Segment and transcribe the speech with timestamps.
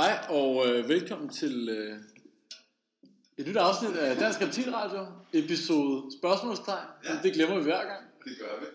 [0.00, 1.98] Hej og øh, velkommen til øh,
[3.38, 6.86] et nyt afsnit af Dansk Reptilradio, episode spørgsmålstegn.
[7.04, 7.18] Ja.
[7.22, 8.04] Det glemmer vi hver gang.
[8.24, 8.66] Det gør vi.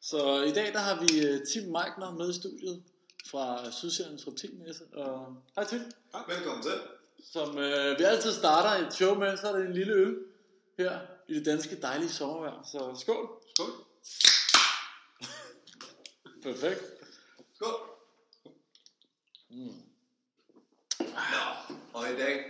[0.00, 2.82] Så i dag der har vi øh, Tim Meigner med i studiet
[3.30, 4.84] fra Sydsjællands Reptilmesse.
[4.92, 5.80] Og hej Tim.
[6.28, 6.80] Velkommen til.
[7.32, 10.18] Som øh, vi altid starter et show med, så er det en lille øl
[10.78, 12.62] her i det danske dejlige sommervejr.
[12.72, 13.28] Så skål.
[13.54, 13.70] Skål.
[16.42, 16.80] Perfekt.
[17.54, 17.74] Skål.
[19.50, 19.91] Mm.
[21.12, 22.44] Nå, og i dag,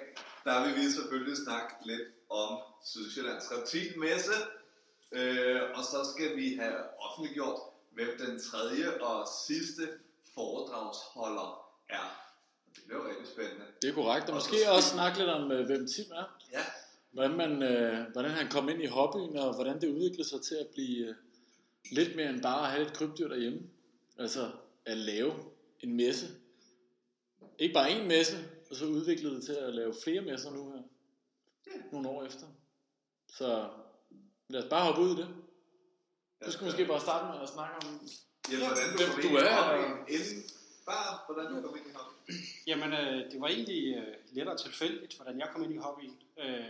[0.45, 4.33] der vil vi selvfølgelig snakke lidt om Sydsjællands Reptilmesse.
[5.13, 7.61] Øh, og så skal vi have offentliggjort,
[7.93, 9.83] hvem den tredje og sidste
[10.35, 11.49] foredragsholder
[11.89, 12.07] er.
[12.75, 13.65] Det bliver rigtig spændende.
[13.83, 14.25] Det er korrekt.
[14.25, 16.39] Og Og måske også snakke lidt om, øh, hvem Tim er.
[16.53, 16.65] Ja,
[17.13, 20.55] hvordan, man, øh, hvordan han kom ind i hobbyen, og hvordan det udviklede sig til
[20.55, 21.15] at blive øh,
[21.91, 23.61] lidt mere end bare at have et krybdyr derhjemme.
[24.19, 24.51] Altså
[24.87, 25.35] at lave
[25.81, 26.27] en messe.
[27.59, 28.37] Ikke bare en messe,
[28.73, 30.83] og så udviklede det til at lave flere messer nu her.
[31.67, 31.83] Ja.
[31.93, 32.47] Nogle år efter.
[33.29, 33.69] Så
[34.49, 35.29] lad os bare hoppe ud i det.
[36.47, 38.01] Du skal måske bare starte med at snakke om...
[38.51, 40.43] ja, hvordan du hvem du er, inden,
[40.87, 42.37] bare hvordan du kom ind i hobbyen.
[42.67, 46.17] Jamen, øh, det var egentlig øh, lettere tilfældigt, hvordan jeg kom ind i hobbyen.
[46.39, 46.65] Øh,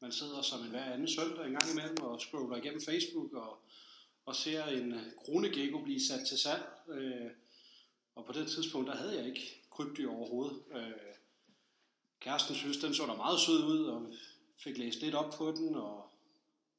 [0.00, 3.58] man sidder som en hver anden søndag en gang imellem og scroller igennem Facebook og,
[4.26, 6.64] og ser en øh, kronegecko blive sat til salg.
[6.88, 7.30] Øh,
[8.14, 10.62] og på det tidspunkt, der havde jeg ikke krybdyr overhovedet.
[10.74, 11.08] Øh,
[12.28, 14.12] kæresten synes, den så da meget sød ud, og
[14.56, 16.10] fik læst lidt op på den, og,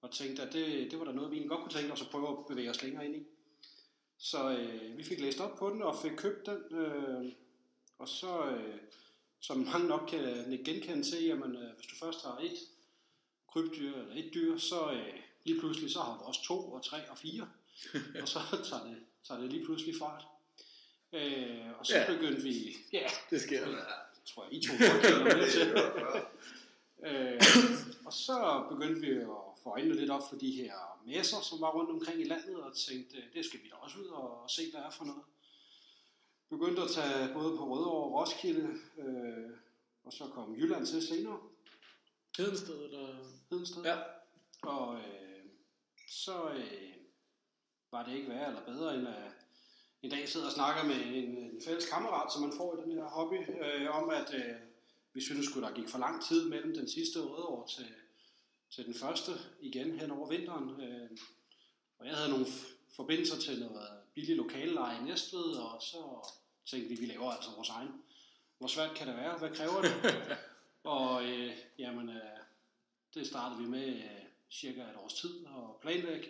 [0.01, 2.07] og tænkte, at det, det var da noget, vi egentlig godt kunne tænke os at
[2.11, 3.23] prøve at bevæge os længere ind i.
[4.17, 6.77] Så øh, vi fik læst op på den og fik købt den.
[6.79, 7.31] Øh,
[7.99, 8.77] og så, øh,
[9.39, 12.57] som mange nok kan genkende til, jamen, øh, hvis du først har et
[13.53, 17.09] krybdyr eller et dyr, så øh, lige pludselig så har du også to og tre
[17.09, 17.49] og fire.
[18.21, 18.39] og så
[18.69, 20.23] tager det, tager det lige pludselig fart.
[21.13, 22.13] Øh, og så Ja.
[22.13, 23.65] begyndte vi, ja, Det sker.
[23.65, 23.77] det
[24.25, 25.61] tror jeg, I to godt kender med Det til.
[25.61, 26.21] er.
[27.05, 27.41] Øh,
[28.05, 29.27] og så begyndte vi at
[29.63, 30.73] få øjnene lidt op for de her
[31.05, 33.97] messer, som var rundt omkring i landet, og tænkte, øh, det skal vi da også
[33.99, 35.21] ud og se, hvad er for noget.
[36.49, 39.49] Begyndte at tage både på Rødovre og Roskilde, øh,
[40.03, 41.39] og så kom Jylland til senere,
[42.37, 43.07] Hedensted, eller...
[43.49, 43.83] Hedensted.
[43.83, 43.97] Ja.
[44.61, 45.45] Og øh,
[46.09, 46.93] så øh,
[47.91, 49.31] var det ikke værre eller bedre, end at
[50.01, 52.91] en dag sidder og snakker med en, en fælles kammerat, som man får i den
[52.91, 54.55] her hobby, øh, om at øh,
[55.13, 57.87] vi synes sgu, der gik for lang tid mellem den sidste rødovre til,
[58.71, 60.81] til den første igen hen over vinteren.
[60.81, 61.09] Øh,
[61.99, 62.45] og jeg havde nogle
[62.95, 66.31] forbindelser til noget billig lokalleje i Næstved, og så
[66.65, 67.89] tænkte vi, vi laver altså vores egen.
[68.57, 69.37] Hvor svært kan det være?
[69.37, 69.93] Hvad kræver det?
[70.83, 72.39] og øh, jamen, øh,
[73.13, 76.29] det startede vi med øh, cirka et års tid og planlægge.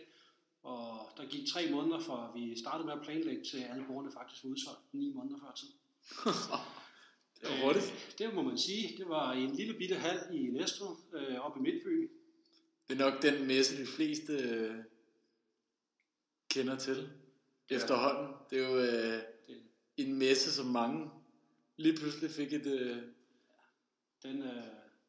[0.64, 4.44] Og der gik tre måneder, fra vi startede med at planlægge, til alle bordene faktisk
[4.44, 5.68] var udsolgt ni måneder før tid.
[7.42, 7.86] Det var hurtigt.
[7.86, 8.98] Øh, det må man sige.
[8.98, 12.09] Det var i en lille bitte hal i Næstved, øh, oppe i Midtbyen.
[12.88, 14.75] Det er nok den messe, de fleste øh,
[16.50, 17.09] kender til
[17.72, 17.75] Ja.
[17.75, 18.34] efterhånden.
[18.50, 19.62] Det er jo øh, Det,
[19.98, 21.09] en messe, som mange
[21.78, 22.98] lige pludselig fik et øh,
[24.24, 24.64] den, øh,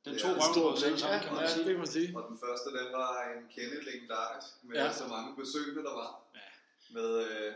[0.04, 0.98] den Ja, os alle blik.
[1.00, 1.64] sammen, Ja, kan man ja, sige.
[1.64, 2.08] det kan man sige.
[2.18, 4.84] Og den første, den var en kendet legendarisk, med Ja.
[4.84, 4.92] ja.
[4.92, 6.10] så mange besøgende, der var.
[6.34, 6.48] Ja.
[6.96, 7.52] Med øh,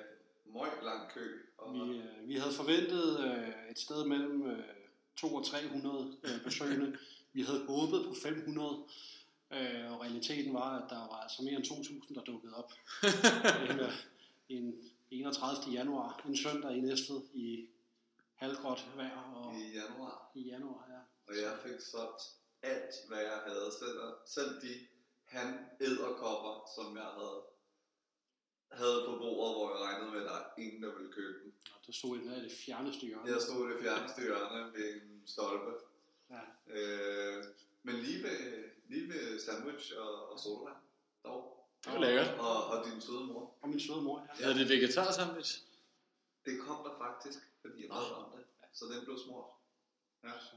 [0.54, 1.26] møg lang kø.
[1.58, 4.64] Og, Vi, øh, vi havde forventet øh, et sted mellem øh,
[5.16, 6.98] 200 og 300 øh, besøgende.
[7.32, 8.82] Vi havde håbet på 500.
[9.50, 12.72] Øh, og realiteten var, at der var altså mere end 2.000, der dukkede op.
[13.70, 13.92] en, øh,
[14.48, 14.74] en
[15.10, 15.72] 31.
[15.72, 17.66] januar, en søndag i Næstved i
[18.34, 20.30] halvgråt vejr og i januar.
[20.34, 20.86] i januar.
[20.88, 20.98] Ja.
[21.28, 22.22] Og jeg fik solgt
[22.62, 23.72] alt, hvad jeg havde.
[23.80, 24.86] Selv, selv de
[25.24, 25.48] han
[25.80, 27.40] æderkopper, som jeg havde,
[28.72, 31.52] havde på bordet, hvor jeg regnede med, at der er ingen, der ville købe dem.
[31.74, 33.30] Og der stod en af det fjerneste hjørne.
[33.32, 35.72] Jeg stod i det fjerneste hjørne ved en stolpe.
[36.30, 36.42] Ja.
[36.76, 37.44] Øh,
[37.82, 38.40] men lige ved,
[38.88, 40.76] lige ved sandwich og, og sodavand.
[41.24, 41.68] Dog.
[41.84, 42.38] Det var lækkert.
[42.38, 43.54] Og, og din søde mor.
[43.62, 44.44] Og min søde mor, ja.
[44.44, 45.52] Hedder det vegetar sandwich?
[46.46, 48.44] Det kom der faktisk, fordi jeg bad om det.
[48.72, 49.50] Så den blev smurt.
[50.24, 50.32] Ja.
[50.40, 50.56] Så,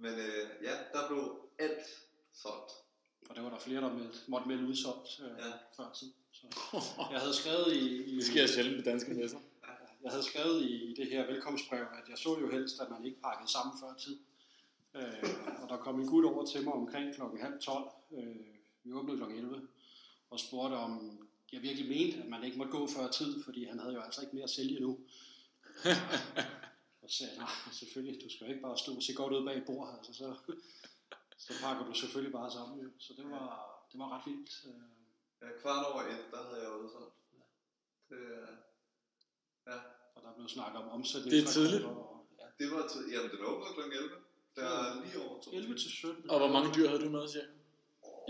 [0.00, 1.86] Men øh, ja, der blev alt
[2.32, 2.72] solgt.
[3.30, 5.52] og der var der flere, der meldte, måtte melde udsolgt øh, Ja.
[5.76, 6.12] før tid.
[6.32, 6.46] Så
[7.12, 9.38] jeg havde skrevet i, i Det sker sjældent med danske messer.
[10.02, 13.04] Jeg havde skrevet i, i det her velkomstbrev, at jeg så jo helst, at man
[13.04, 14.18] ikke pakkede sammen før tid.
[14.94, 15.30] Øh,
[15.62, 17.90] og der kom en gut over til mig omkring klokken halv 12.
[18.12, 18.36] Øh,
[18.84, 19.68] vi åbnede klokken 11
[20.30, 21.20] og spurgte, om
[21.52, 24.20] jeg virkelig mente, at man ikke måtte gå før tid, fordi han havde jo altså
[24.20, 24.98] ikke mere at sælge nu.
[27.10, 29.32] og så sagde jeg, nej, selvfølgelig, du skal jo ikke bare stå og se godt
[29.36, 30.26] ud bag et bord, altså, så,
[31.44, 32.74] så pakker du selvfølgelig bare sammen.
[32.84, 32.90] Jo.
[32.98, 33.46] Så det var,
[33.90, 34.50] det var ret vildt.
[34.68, 34.90] Øh,
[35.42, 37.14] Ja, kvart over et, der havde jeg udsolgt.
[38.10, 38.48] Det, øh,
[39.68, 39.76] ja,
[40.14, 41.30] og der blev snakket om omsætning.
[41.32, 41.84] Det er tidligt.
[41.84, 43.80] Og, ja, det var til, jamen den åbner kl.
[43.80, 44.10] 11.
[44.56, 45.54] Der er lige over 22.
[45.54, 46.30] 11 til 17.
[46.30, 47.46] Og hvor mange dyr havde du med, cirka?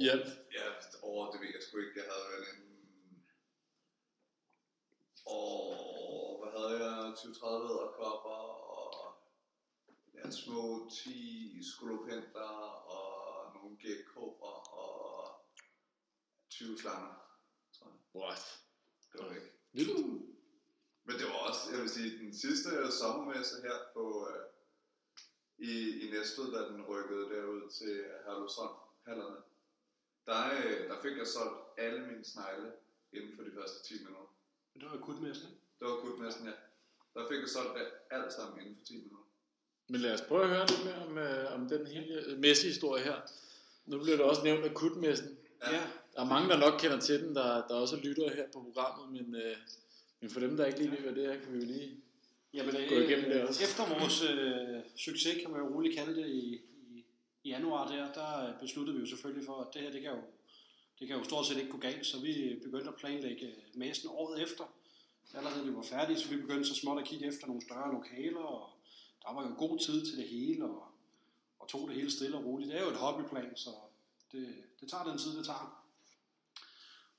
[0.02, 0.28] I alt?
[0.58, 0.66] Ja,
[1.02, 1.96] over det ved jeg sgu ikke.
[2.00, 2.60] Jeg havde vel en...
[5.26, 5.54] Og
[6.40, 7.12] hvad havde jeg?
[7.12, 8.36] 20-30 æderkopper
[8.69, 8.69] og
[10.24, 12.50] ja, små 10 skolopenter
[12.96, 15.44] og nogle geckoer og
[16.50, 17.14] 20 slanger,
[17.78, 18.22] tror jeg.
[18.22, 18.60] What?
[19.12, 19.52] Det var ikke.
[19.72, 20.30] Vildt.
[21.04, 24.44] Men det var også, jeg vil sige, den sidste sommermesse her på, øh,
[25.58, 25.72] i,
[26.02, 28.76] i Næstved, da den rykkede derud til Herlufsholm,
[29.06, 29.36] hallerne,
[30.26, 32.72] der, øh, der fik jeg solgt alle mine snegle
[33.12, 34.34] inden for de første 10 minutter.
[34.72, 35.62] Men det var akutmessen, ikke?
[35.78, 36.54] Det var kun næsten, ja.
[37.14, 39.19] Der fik jeg solgt det alt sammen inden for 10 minutter.
[39.90, 43.16] Men lad os prøve at høre lidt mere om, øh, om den hele messehistorie her.
[43.86, 45.38] Nu bliver der også nævnt akutmessen.
[45.72, 45.80] Ja.
[46.14, 49.12] Der er mange, der nok kender til den, der, der også lytter her på programmet,
[49.12, 49.56] men, øh,
[50.20, 51.90] men for dem, der ikke lige ved, hvad det er, kan vi jo lige...
[52.54, 53.64] Jamen, Gå igennem det også.
[53.64, 56.60] Efter vores øh, succes, kan man jo roligt kalde det, i,
[56.90, 57.04] i,
[57.44, 60.22] i januar der, der besluttede vi jo selvfølgelig for, at det her, det kan jo,
[60.98, 64.42] det kan jo stort set ikke gå galt, så vi begyndte at planlægge messen året
[64.42, 64.64] efter.
[65.34, 68.40] Allerede vi var færdige, så vi begyndte så småt at kigge efter nogle større lokaler,
[68.40, 68.70] og
[69.30, 70.84] der var jo god tid til det hele, og,
[71.58, 72.70] og tog det hele stille og roligt.
[72.70, 73.70] Det er jo et hobbyplan, så
[74.32, 75.84] det, det tager den tid, det tager.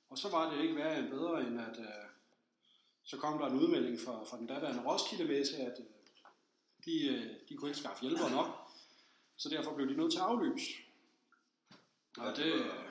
[0.09, 2.05] Og så var det ikke værre end bedre, end at øh,
[3.03, 5.85] så kom der en udmelding fra, fra den daværende Roskilde Messe, at øh,
[6.85, 8.47] de, øh, de kunne ikke skaffe hjælpere nok,
[9.37, 10.71] så derfor blev de nødt til at aflyse.
[12.17, 12.90] Og det, øh,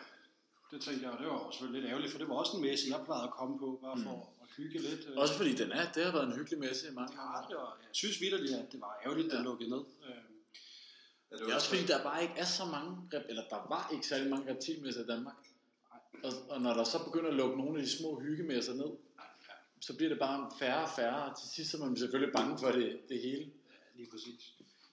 [0.70, 3.00] det tænkte jeg, det var selvfølgelig lidt ærgerligt, for det var også en messe, jeg
[3.04, 5.00] plejede at komme på, bare for at hygge lidt.
[5.08, 5.16] øh.
[5.22, 7.28] Også fordi den er, det har været en hyggelig messe i mange år.
[7.36, 9.44] Ja, det var, jeg synes vidderligt, at det var ærgerligt, at den Ja.
[9.50, 9.82] lukkede ned.
[11.30, 12.90] Ja, Det er også fordi, der bare ikke er så mange,
[13.30, 15.36] eller der var ikke særlig mange reptilmesser i Danmark.
[16.24, 18.90] Og, og når der så begynder at lukke nogle af de små hyggemesser ned,
[19.80, 22.58] så bliver det bare færre og færre, og til sidst så er man selvfølgelig bange
[22.58, 23.50] for det, det hele.
[23.96, 24.42] lige præcis.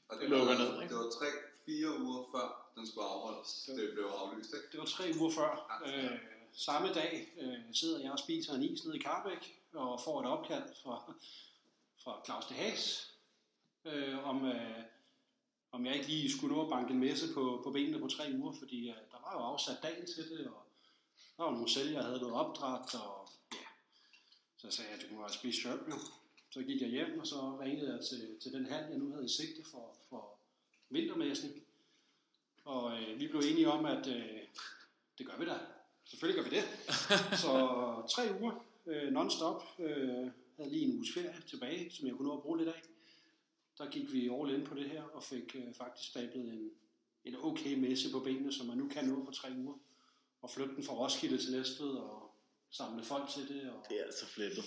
[0.09, 0.93] og det lukker var, ned, ikke?
[0.93, 1.09] Det var
[1.67, 3.69] 3-4 uger før den skulle afholdes.
[3.75, 4.67] Det blev aflyst, ikke?
[4.71, 5.81] Det var tre uger før.
[5.85, 6.19] Øh,
[6.53, 10.27] samme dag øh, sidder jeg og spiser en is nede i Karbæk, og får et
[10.27, 11.13] opkald fra,
[12.03, 13.13] fra Claus de Haas,
[13.85, 14.83] øh, om, øh,
[15.71, 18.33] om jeg ikke lige skulle nå at banke en messe på, på benene på tre
[18.39, 20.63] uger, fordi øh, der var jo afsat dagen til det, og
[21.37, 23.67] der var nogle sælgere, havde noget opdræt, og ja,
[24.57, 25.99] så sagde jeg, at du må spist shrimp, jo.
[26.49, 29.25] Så gik jeg hjem, og så ringede jeg til, til den handel, jeg nu havde
[29.25, 30.36] i sigte for, for
[30.89, 31.63] vintermessen.
[32.65, 34.39] Og øh, vi blev enige om, at øh,
[35.17, 35.57] det gør vi da.
[36.05, 36.65] Selvfølgelig gør vi det.
[37.43, 37.51] Så
[38.15, 39.63] tre uger øh, non-stop.
[39.79, 42.81] Øh, havde lige en uges ferie tilbage, som jeg kunne nå at bruge lidt af.
[43.77, 46.71] Der gik vi all in på det her, og fik øh, faktisk stablet en,
[47.25, 49.75] en okay messe på benene, som man nu kan nå på tre uger.
[50.41, 52.31] Og flytte den fra Roskilde til Næstved, og
[52.69, 53.69] samle folk til det.
[53.71, 54.63] Og, Det er altså flippet.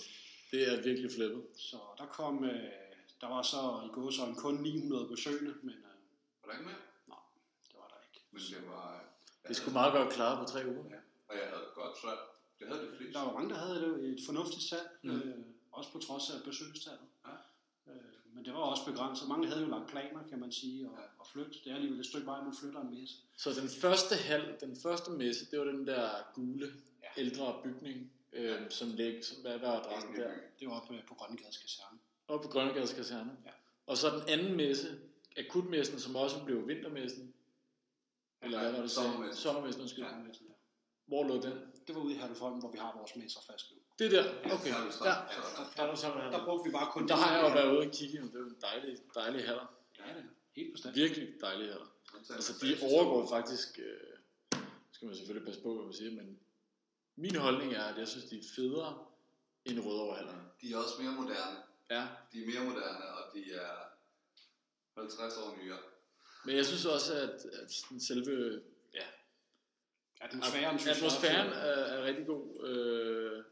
[0.51, 1.43] Det er virkelig flippet.
[1.55, 2.71] så der kom, øh,
[3.21, 5.90] der var så i går så kun 900 besøgende, men øh,
[6.51, 6.81] der ikke mere?
[7.67, 8.19] det var der ikke.
[8.31, 8.85] Men det var...
[9.43, 10.85] Det er sgu meget godt klaret på tre uger.
[10.95, 10.99] Ja.
[11.29, 12.19] Og jeg havde godt salg.
[12.59, 13.13] Det havde de fleste.
[13.19, 15.09] Der var mange, der havde det et fornuftigt salg, Mm.
[15.11, 15.37] øh,
[15.71, 17.07] også på trods af besøgstallet.
[17.27, 17.35] Ja.
[17.91, 19.27] Øh, men det var også begrænset.
[19.27, 21.03] Mange havde jo lagt planer, kan man sige, og, Ja.
[21.19, 21.51] og flytte.
[21.63, 23.15] Det er alligevel et stykke vej, man flytter en messe.
[23.37, 26.67] Så den første hal, den første messe, det var den der gule,
[27.03, 27.21] Ja.
[27.21, 30.31] ældre bygning, øh, som ligger, som, hvad var adressen der?
[30.59, 31.99] Det var oppe på Grønnegades kaserne.
[32.27, 33.37] Oppe på Grønnegades Kaserne.
[33.45, 33.51] Ja.
[33.87, 34.99] Og så den anden messe,
[35.37, 37.33] akutmessen, som også blev vintermessen.
[38.41, 38.91] Eller hvad var det?
[38.91, 39.41] Sommermessen.
[39.41, 40.03] Sommermessen, undskyld.
[40.05, 40.09] Ja.
[40.09, 40.53] Ja.
[41.05, 41.53] Hvor lå den?
[41.87, 43.77] Det var ude i Herlufholm, hvor vi har vores messer fast nu.
[43.99, 44.69] Det er der, okay.
[44.69, 45.15] Ja, er Ja,
[45.59, 45.71] der.
[45.75, 47.93] der er der Der brugte vi bare kun Der har jeg jo været ude og
[47.93, 49.67] kigge, og det er en dejlig, dejlig haller.
[49.99, 50.95] Ja, det er helt bestemt.
[50.95, 51.87] Virkelig dejlig haller.
[52.29, 54.59] Altså, de overgår faktisk, øh,
[54.91, 56.39] skal man selvfølgelig passe på, hvad man siger, men
[57.15, 59.05] min holdning er, at jeg synes, de er federe
[59.65, 60.17] end Rødovre
[60.61, 61.57] De er også mere moderne.
[61.89, 63.90] Ja, De er mere moderne, og de er
[64.95, 65.77] 50 år nyere.
[66.45, 68.61] men jeg synes også, at, at sådan selve
[68.93, 69.05] ja,
[70.21, 72.67] Atmosfæren, synes jeg atmosfæren også, er, er rigtig god.
[72.67, 73.43] Øh,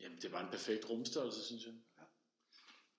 [0.00, 1.74] jamen, det er bare en perfekt rumstørrelse, synes jeg.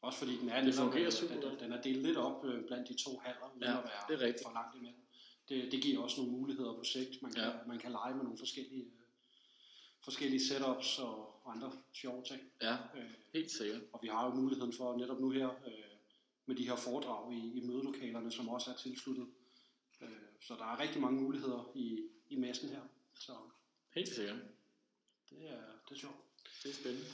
[0.02, 2.66] Også fordi den er, Det fungerer øh, super den, den er delt lidt op øh,
[2.68, 4.44] blandt de to haller, uden Ja, at være det er rigtigt.
[4.46, 5.02] for langt imellem.
[5.50, 7.22] Det, det giver også nogle muligheder på sigt.
[7.22, 7.50] Man kan, Ja.
[7.50, 7.56] ja.
[7.68, 8.92] man kan lege med nogle forskellige, øh,
[10.04, 12.42] forskellige setups og andre sjove ting.
[12.62, 13.82] Ja, Øh, helt sikkert.
[13.94, 15.85] og vi har jo muligheden for netop nu her, øh,
[16.46, 19.28] med de her foredrag i, i mødelokalerne, som også er tilsluttet.
[20.02, 20.10] Øh,
[20.42, 22.00] så der er rigtig mange muligheder i,
[22.30, 22.82] i messen her.
[23.20, 23.32] Så
[23.96, 24.38] Helt sikkert.
[25.30, 26.16] det er, det er sjovt.
[26.64, 27.06] Det er spændende.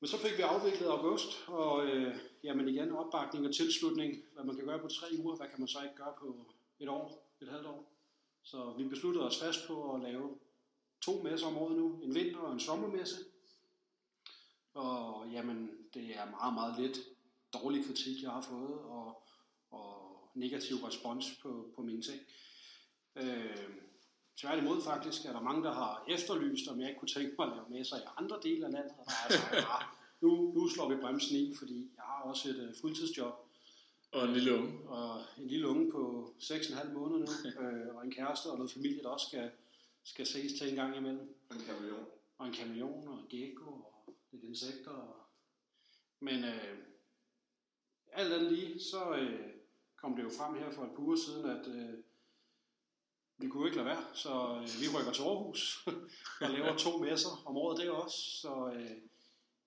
[0.00, 4.56] Men så fik vi afviklet august, og øh, jamen igen opbakning og tilslutning, hvad man
[4.56, 6.46] kan gøre på tre uger, hvad kan man så ikke gøre på
[6.80, 7.92] et år, et halvt år.
[8.42, 10.38] Så vi besluttede os fast på at lave
[11.00, 13.16] to messer om året nu, en vinter- og en sommermesse.
[14.74, 16.98] Og jamen, det er meget, meget lidt
[17.52, 19.22] dårlig kritik, jeg har fået, og,
[20.34, 22.20] negativ respons på, på mine ting.
[23.16, 23.68] Øh,
[24.36, 27.56] tværtimod faktisk er der mange, der har efterlyst, om jeg ikke kunne tænke mig at
[27.56, 28.92] lave med sig i andre dele af landet.
[28.98, 29.84] Og der er sagt, ah,
[30.20, 33.34] nu, nu slår vi bremsen i, fordi jeg har også et uh, fuldtidsjob.
[34.12, 34.88] Og en lille unge.
[34.88, 39.02] Og en lille unge på 6,5 måneder nu, øh, og en kæreste og noget familie,
[39.02, 39.50] der også skal,
[40.04, 41.34] skal ses til en gang imellem.
[41.50, 42.06] En kameleon.
[42.38, 44.90] Og en kameleon og en gecko og lidt insekter.
[44.90, 45.16] Og...
[46.20, 46.78] Men øh,
[48.12, 49.40] alt andet lige, så øh,
[49.96, 51.98] kom det jo frem her for et par uger siden, at øh,
[53.38, 54.30] vi kunne ikke lade være, så
[54.62, 55.86] øh, vi rykker til Aarhus
[56.42, 58.16] og laver to messer om året det også.
[58.16, 58.90] Så øh,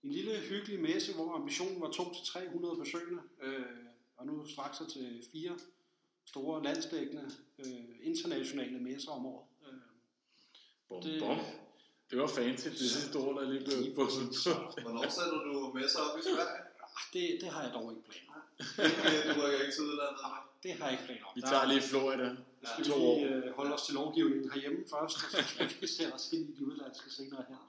[0.03, 3.65] en lille hyggelig messe, hvor ambitionen var 200-300 besøgende, øh,
[4.17, 5.59] og nu straks til fire
[6.25, 9.47] store landsdækkende øh, internationale messer om året.
[9.67, 9.73] Øh,
[10.89, 11.37] Bom, Det- bom.
[12.09, 14.01] Det var fancy, det sidste ord, der lige blev på.
[14.81, 16.64] Hvornår sætter du med sig op i Sverige?
[16.97, 18.41] Ah, det, det har jeg dog ikke planer om.
[19.35, 20.17] Du rykker ikke til udlandet.
[20.27, 21.31] Nej, det har jeg ikke planer om.
[21.35, 22.27] Vi tager lige Florida.
[22.61, 23.47] Vi skal To lige år.
[23.47, 26.53] øh, holde os til lovgivningen herhjemme først, og så skal vi sætte os ind i
[26.57, 27.59] de udlandske senere her.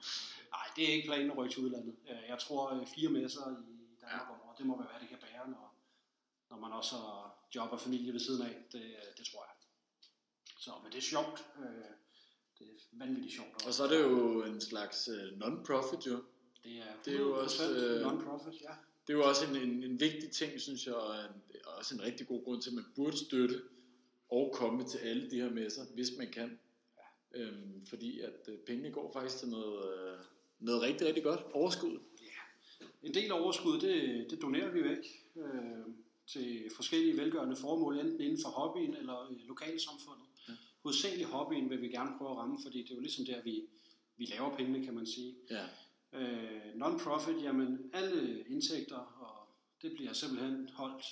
[0.55, 1.95] Nej, det er ikke planen at rykke til udlandet.
[2.09, 5.09] Øh, Jeg tror, øh, fire messer i Danmark om året, det må være, hvad det
[5.09, 5.65] kan bære, når,
[6.49, 8.55] når man også har job og familie ved siden af.
[8.71, 8.83] Det,
[9.17, 9.53] det tror jeg.
[10.59, 11.45] Så, men det er sjovt.
[12.59, 12.73] Det er
[13.05, 13.65] vanvittigt sjovt.
[13.67, 15.09] Og så er det jo en slags
[15.41, 16.23] non-profit jo.
[16.63, 18.73] det er, det er jo også, 100% øh, non-profit, ja.
[19.07, 22.01] Det er jo også en, en, en vigtig ting, synes jeg, og en, også en
[22.01, 23.61] rigtig god grund til, at man burde støtte
[24.29, 26.59] og komme til alle de her messer, hvis man kan.
[27.35, 30.17] Øhm, fordi at øh, pengene går faktisk til noget, øh,
[30.59, 31.99] noget rigtig, rigtig godt overskud.
[33.03, 35.85] En del af overskuddet, det, det donerer vi væk øh,
[36.27, 40.25] til forskellige velgørende formål, enten inden for hobbyen eller lokalsamfundet.
[40.47, 40.51] Ja.
[40.51, 40.57] Ja.
[40.83, 43.63] Hovedsageligt hobbyen vil vi gerne prøve at ramme, fordi det er jo ligesom der, vi,
[44.17, 45.35] vi laver pengene, kan man sige.
[45.49, 45.65] Ja.
[46.13, 49.49] Øh, non-profit, jamen alle indtægter, og
[49.81, 51.05] det bliver simpelthen holdt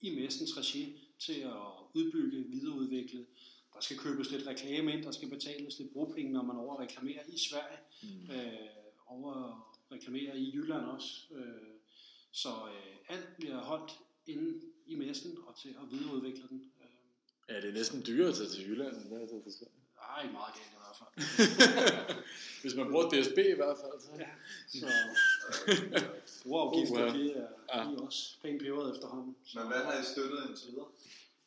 [0.00, 1.62] i messens regi til at
[1.94, 3.26] udbygge, videreudvikle.
[3.74, 7.38] Der skal købes lidt reklame ind, der skal betales lidt brugpenge, når man overreklamerer i
[7.38, 8.30] Sverige, Mm.
[8.34, 8.52] øh,
[9.06, 9.32] over
[9.92, 11.34] reklamerer i Jylland også.
[11.34, 11.72] Øh,
[12.32, 13.92] så øh, alt bliver holdt
[14.26, 16.72] inde i messen og til at videreudvikle den.
[16.80, 16.86] Øh,
[17.48, 19.52] ja, det er næsten dyrere at tage til Jylland, end det er at tage til
[19.52, 19.74] Sverige.
[20.18, 20.72] er ikke meget galt
[21.14, 22.16] fald.
[22.62, 24.00] Hvis man bruger DSB i hvert fald.
[24.00, 24.10] Så.
[24.18, 24.28] Ja.
[24.68, 24.86] Så
[26.42, 27.18] brugerafgifter, Uha.
[27.18, 27.84] de er, Ja.
[27.90, 29.36] de er også pænt peberet efterhånden.
[29.44, 30.86] Så, Men hvad har I støttet indtil videre?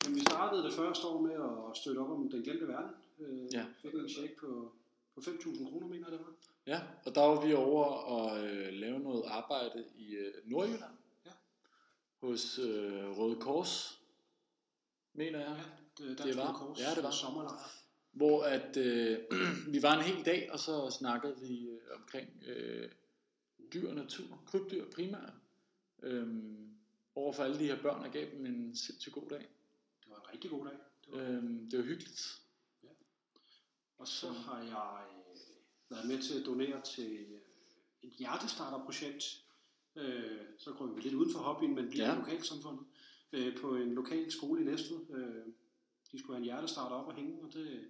[0.06, 2.92] men vi startede det første år med at støtte op om den glemte verden.
[3.20, 3.66] Øh, Ja.
[3.82, 4.72] Fik en check på,
[5.16, 6.34] på 5.000 kroner, mener jeg det var.
[6.68, 10.94] Ja, og der var vi over og øh, lave noget arbejde i øh, Nordjylland.
[11.26, 11.32] Ja.
[12.22, 14.00] Hos øh, Røde Kors,
[15.14, 15.64] mener jeg.
[16.00, 17.12] Ja, det, Det var- Røde Kors, ja, det var.
[17.12, 17.72] Sommerlejr.
[18.16, 19.20] Hvor at øh,
[19.74, 22.90] vi var en hel dag, og så snakkede vi øh, omkring øh,
[23.74, 25.34] dyr og natur, krybdyr primært.
[26.04, 26.70] Øhm,
[27.16, 29.40] overfor alle de her børn, og gav dem en sindssygt god dag.
[30.04, 30.78] Det var en rigtig god dag.
[31.06, 32.42] Det var, Øhm, det var hyggeligt.
[33.98, 35.40] Og så har jeg øh,
[35.90, 37.40] været med til at donere til øh,
[38.04, 39.24] et hjertestarterprojekt.
[39.96, 42.12] Øh, så går vi lidt uden for hobbyen, men bliver Ja.
[42.14, 42.20] ja.
[42.20, 42.86] lokalsamfundet.
[43.34, 45.10] Øh, på en lokal skole i Næstved.
[45.10, 45.46] Øh,
[46.12, 47.88] de skulle have en hjertestarter op og hænge, og det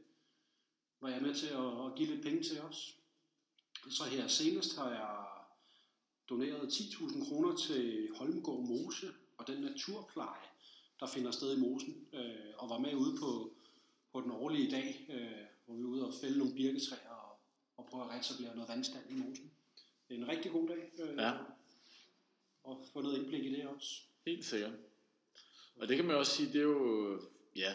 [1.05, 2.95] var jeg med til at, at give lidt penge til os.
[3.89, 5.25] Så her senest har jeg
[6.29, 9.07] doneret 10.000 kroner til Holmgård Mose
[9.37, 10.45] og den naturpleje,
[10.99, 13.53] der finder sted i mosen, øh, og var med ude på,
[14.13, 17.39] på den årlige dag, øh, hvor vi er ude og fælde nogle birketræer og,
[17.77, 19.51] og prøve at reetablere noget vandstand i mosen.
[20.07, 21.33] Det er en rigtig god dag, øh, Ja.
[22.63, 24.01] og få noget indblik i det også.
[24.25, 24.73] Helt sikkert.
[25.75, 27.21] Og det kan man også sige, det er jo,
[27.55, 27.73] ja,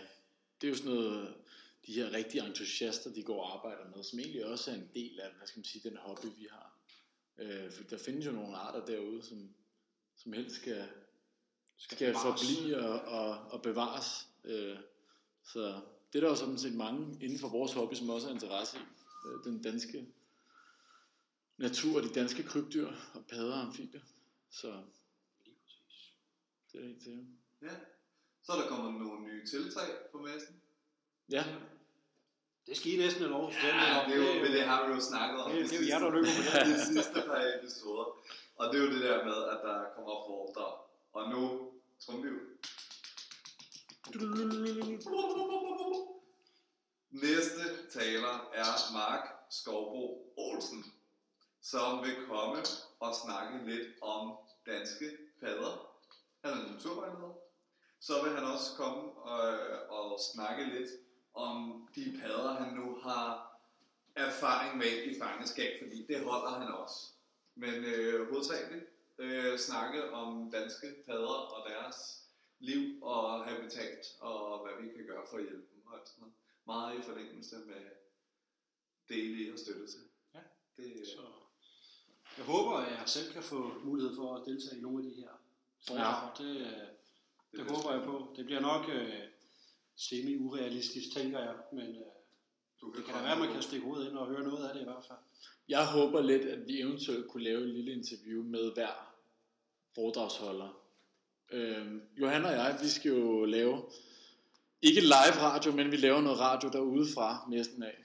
[0.60, 1.34] det er jo sådan noget,
[1.86, 5.20] de her rigtige entusiaster, de går og arbejder med, som egentlig også er en del
[5.20, 6.78] af, hvad skal man sige, den hobby, vi har.
[7.38, 9.54] Øh, for der findes jo nogle arter derude, som,
[10.16, 10.88] som helst skal,
[11.76, 12.40] skal bevares.
[12.40, 14.28] forblive og, og, og bevares.
[14.44, 14.76] Øh,
[15.44, 15.80] så
[16.12, 18.78] det er der jo sådan set mange inden for vores hobby, som også har interesse
[18.78, 18.80] i.
[19.28, 20.06] Øh, den danske
[21.56, 24.00] natur og de danske krybdyr og padder og amfibier.
[24.50, 24.82] Så
[26.72, 27.26] det er helt sikkert.
[27.62, 27.74] Ja.
[28.42, 30.62] Så er der kommet nogle nye tiltag på messen.
[31.30, 31.44] Ja,
[32.66, 34.86] Det skal I næsten have lov at fortælle Ja, det, er jo, men det har
[34.86, 36.66] vi jo snakket om det, de det er jo jer, der løber på det.
[36.66, 38.06] de sidste par episoder.
[38.56, 40.72] Og det er jo det der med, at der kommer foredrag.
[41.12, 41.42] Og nu,
[42.04, 42.36] trumviv.
[47.10, 47.62] Næste
[47.98, 50.84] taler er Mark Skovbro Olsen,
[51.62, 52.62] som vil komme
[53.00, 54.36] og snakke lidt om
[54.66, 55.86] danske padder.
[56.44, 57.32] Han er naturvejleder.
[58.00, 60.90] Så vil han også komme og, og snakke lidt
[61.34, 63.50] om de padder, han nu har
[64.14, 67.12] erfaring med i fangenskab, fordi det holder han også.
[67.54, 68.84] Men øh, hovedsageligt
[69.18, 71.96] øh, snakke om danske padder og deres
[72.58, 74.00] liv og habitat
[75.10, 76.34] gøre for at hjælpe dem og sådan noget.
[76.66, 77.82] Meget i forlængelse med
[79.08, 80.04] del i og støtte til.
[80.34, 80.40] Ja.
[80.76, 81.22] Det, Så
[82.36, 85.14] jeg håber, at jeg selv kan få mulighed for at deltage i nogle af de
[85.20, 85.32] her
[85.86, 86.30] foredrag.
[86.38, 86.44] Ja.
[86.44, 88.34] Det, øh, det, det håber jeg på.
[88.36, 89.20] Det bliver nok øh,
[90.08, 92.12] semi-urealistisk, tænker jeg, men øh,
[92.80, 94.74] du det kan da være, at man kan stikke hovedet ind og høre noget af
[94.74, 95.18] det i hvert fald.
[95.68, 99.14] Jeg håber lidt, at vi eventuelt kunne lave et lille interview med hver
[99.94, 100.80] foredragsholder.
[101.52, 103.82] Øhm, Johan og jeg, vi skal jo lave,
[104.82, 107.96] ikke live radio, men vi laver noget radio derude fra messen af.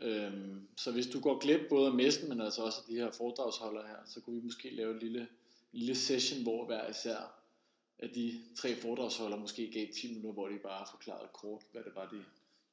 [0.00, 3.10] Øhm, så hvis du går glip både af messen, men altså også af de her
[3.10, 5.28] foredragsholdere her, så kunne vi måske lave en lille,
[5.72, 7.39] lille session, hvor hver især
[8.02, 11.94] af de tre foredragsholdere måske gav 10 minutter, hvor de bare forklarede kort, hvad det
[11.94, 12.24] var, de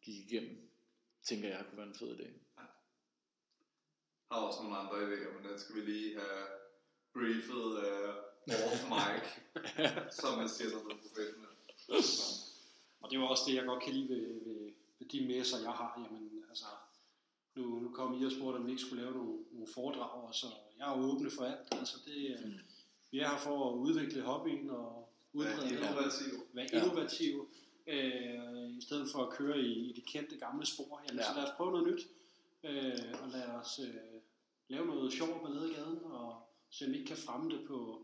[0.02, 0.70] gik igennem.
[1.24, 2.28] Tænker jeg kunne være en fed idé.
[4.32, 6.46] har også nogle andre idéer, men den skal vi lige have
[7.14, 8.14] briefet uh,
[8.68, 9.24] off mic,
[10.20, 11.58] som man siger, der er professionelt.
[13.02, 15.72] Og det jo også det, jeg godt kan lide ved, ved, ved de messer, jeg
[15.72, 16.02] har.
[16.04, 16.66] Jamen, altså,
[17.56, 20.48] nu, nu kom I og spurgte, om vi ikke skulle lave nogle, nogle foredrag, så
[20.78, 21.68] jeg er åbne for alt.
[21.72, 22.60] Altså, det, mm.
[23.12, 25.07] Vi er her for at udvikle hobbyen og
[25.38, 25.78] udbrede Være den.
[25.78, 26.34] innovativ.
[26.54, 26.84] Være Ja.
[26.84, 27.48] innovativ,
[27.88, 31.02] øh, i stedet for at køre i, i de kendte gamle spor.
[31.08, 31.26] Jamen, Ja.
[31.26, 32.04] Så lad os prøve noget nyt,
[32.64, 33.94] øh, og lad os øh,
[34.68, 36.36] lave noget sjovt på gaden, og
[36.70, 38.02] se om vi ikke kan fremme det på,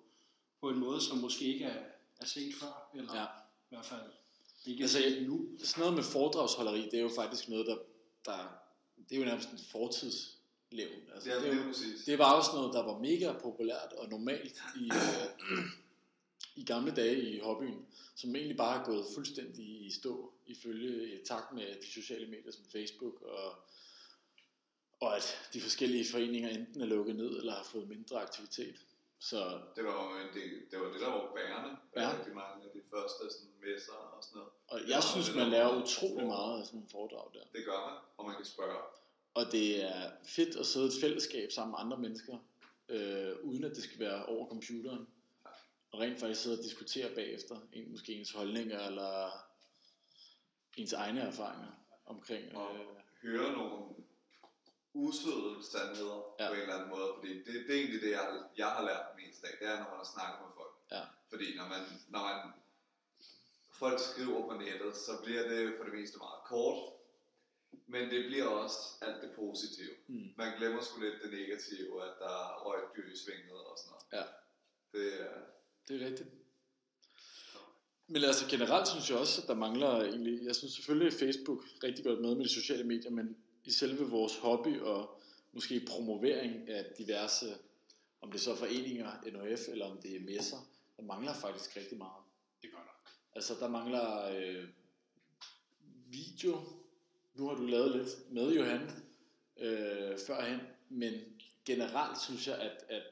[0.62, 1.84] på en måde, som måske ikke er,
[2.22, 3.24] er set før, eller Ja.
[3.24, 4.02] i hvert fald
[4.66, 5.46] ikke Altså, set nu.
[5.64, 7.78] Sådan noget med foredragsholderi, det er jo faktisk noget, der,
[8.26, 8.38] der
[9.10, 11.02] det er jo nærmest en fortidslevn.
[11.14, 12.04] Altså, Ja, det, det er jo, præcis.
[12.06, 14.84] det var også noget, der var mega populært og normalt i,
[15.52, 15.64] øh,
[16.56, 21.26] i gamle dage i hobbyen, som egentlig bare er gået fuldstændig i stå, ifølge i
[21.26, 23.56] takt med de sociale medier som Facebook, og,
[25.00, 28.76] og at de forskellige foreninger enten er lukket ned, eller har fået mindre aktivitet.
[29.20, 31.78] Så Det var en del, det var det, der var bærende.
[31.96, 32.18] Ja.
[32.18, 34.52] Rigtig mange af de første sådan, messer og sådan noget.
[34.68, 37.46] og Det jeg var synes, det, man lærer utrolig meget af sådan nogle foredrag der.
[37.58, 38.80] Det gør man, og man kan spørge.
[39.34, 42.38] Og det er fedt at sidde i et fællesskab sammen med andre mennesker,
[42.90, 45.08] øh, uden at det skal være over computeren.
[45.94, 49.32] Og rent faktisk sidde og diskutere bagefter, en, måske ens holdninger eller
[50.78, 51.72] ens egne erfaringer
[52.06, 52.58] omkring.
[52.58, 52.86] Og Øh,
[53.22, 53.96] høre nogle
[54.94, 56.48] usødede sandheder Ja.
[56.48, 57.10] på en eller anden måde.
[57.18, 59.54] Fordi det, det er egentlig det, jeg, jeg har lært mest af.
[59.60, 60.76] Det er, når man har snakket med folk.
[60.92, 61.04] Ja.
[61.30, 62.40] Fordi når man, når man
[63.82, 66.80] folk skriver på nettet, så bliver det for det meste meget kort.
[67.88, 69.96] Men det bliver også alt det positive.
[70.08, 70.28] Mm.
[70.38, 74.06] Man glemmer sgu lidt det negative, at der er røgdyr i svinget og sådan noget.
[74.18, 74.26] Ja.
[74.98, 75.34] Det er,
[75.88, 76.30] det er rigtigt.
[78.08, 82.06] Men altså generelt synes jeg også, at der mangler egentlig, jeg synes selvfølgelig Facebook rigtig
[82.06, 85.22] godt med med de sociale medier, men i selve vores hobby og
[85.54, 87.46] måske promovering af diverse,
[88.22, 90.58] om det så er foreninger, NOF, eller om det er messer,
[90.98, 92.24] der mangler faktisk rigtig meget.
[92.62, 93.12] Det gør der.
[93.36, 94.68] Altså der mangler øh,
[96.08, 96.60] video,
[97.36, 98.82] nu har du lavet lidt med Johan
[99.58, 101.14] øh, førhen, men
[101.66, 103.04] generelt synes jeg, at, at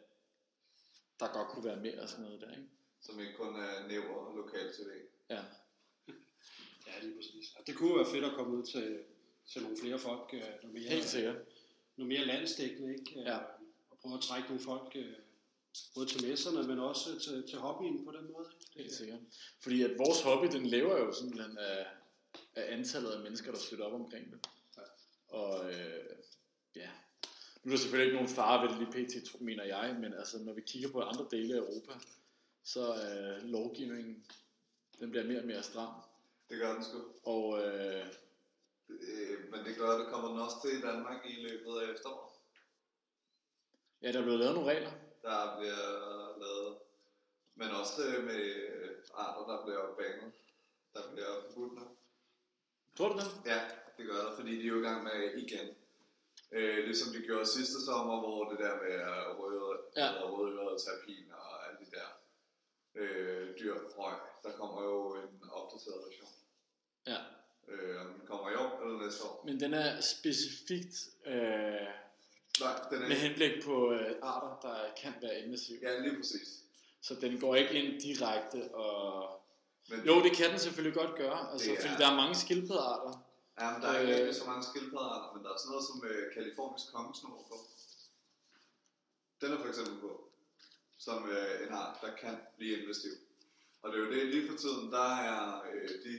[1.21, 2.69] der godt kunne være mere af sådan noget der, ikke?
[3.01, 4.89] som ikke kun er næver og lokal tv.
[5.29, 5.41] Ja.
[6.87, 7.55] Ja, lige præcis.
[7.59, 9.03] Og det kunne være fedt at komme ud til,
[9.51, 11.35] til nogle flere folk, øh, noget mere, Helt sikkert.
[11.97, 13.19] noget mere landstækkende, ikke?
[13.19, 13.37] Øh, Ja.
[13.89, 15.13] Og prøve at trække nogle folk, øh,
[15.95, 18.47] både til messerne, men også til, til hobbyen på den måde.
[18.59, 18.81] ikke?
[18.81, 19.19] Helt sikkert.
[19.59, 21.87] Fordi at vores hobby, den lever jo simpelthen af,
[22.55, 24.47] af antallet af mennesker, der støtter op omkring det.
[24.77, 24.81] Ja.
[25.37, 26.15] Og øh,
[26.75, 26.89] ja,
[27.63, 30.39] nu er der selvfølgelig ikke nogen fare ved det lige pt, mener jeg, men altså,
[30.39, 31.93] når vi kigger på andre dele af Europa,
[32.63, 34.25] så er øh, lovgivningen,
[34.99, 35.93] den bliver mere og mere stram.
[36.49, 36.99] Det gør den sgu.
[37.23, 38.05] Og øh,
[38.99, 42.33] Øh, men det gør, det kommer den også til i Danmark i løbet af efteråret.
[44.01, 44.91] ja, der er blevet lavet nogle regler.
[45.21, 45.83] Der bliver
[46.39, 46.77] lavet,
[47.55, 48.41] men også øh, med
[49.13, 50.31] arter, der bliver banet.
[50.93, 51.79] Der bliver forbudt.
[52.97, 53.31] Tror du det?
[53.45, 53.59] Ja,
[53.97, 55.67] det gør der, fordi de er jo i gang med igen.
[56.51, 58.93] Øh, ligesom de gjorde sidste sommer, hvor det der med
[59.39, 60.05] røde, Ja.
[60.05, 60.21] ja.
[60.29, 62.07] røde terpin og alle de der
[62.95, 66.29] øh, dyr røg, der kommer jo en opdateret version.
[67.07, 67.17] Ja.
[67.69, 69.43] Øh, om den kommer i år eller næste år.
[69.45, 71.33] Men den er specifikt øh,
[72.59, 75.79] Nej, den er med henblik på øh, arter, der kan være invasive.
[75.81, 76.47] Ja, lige præcis.
[77.01, 79.29] Så den går ikke ind direkte og...
[79.89, 82.35] Men, Jo, det kan den selvfølgelig godt gøre, altså, Det er- fordi der er mange
[82.35, 83.27] skildpaddearter.
[83.61, 84.33] Ja, men der er ikke Øh.
[84.33, 87.57] så mange skildpaddearter, men der er sådan noget som øh, kalifornisk kongesnor på.
[89.41, 90.11] Den er for eksempel på,
[90.97, 93.11] som øh, en art, der kan blive invasiv.
[93.81, 96.13] Og det er jo det, lige for tiden, der er øh, de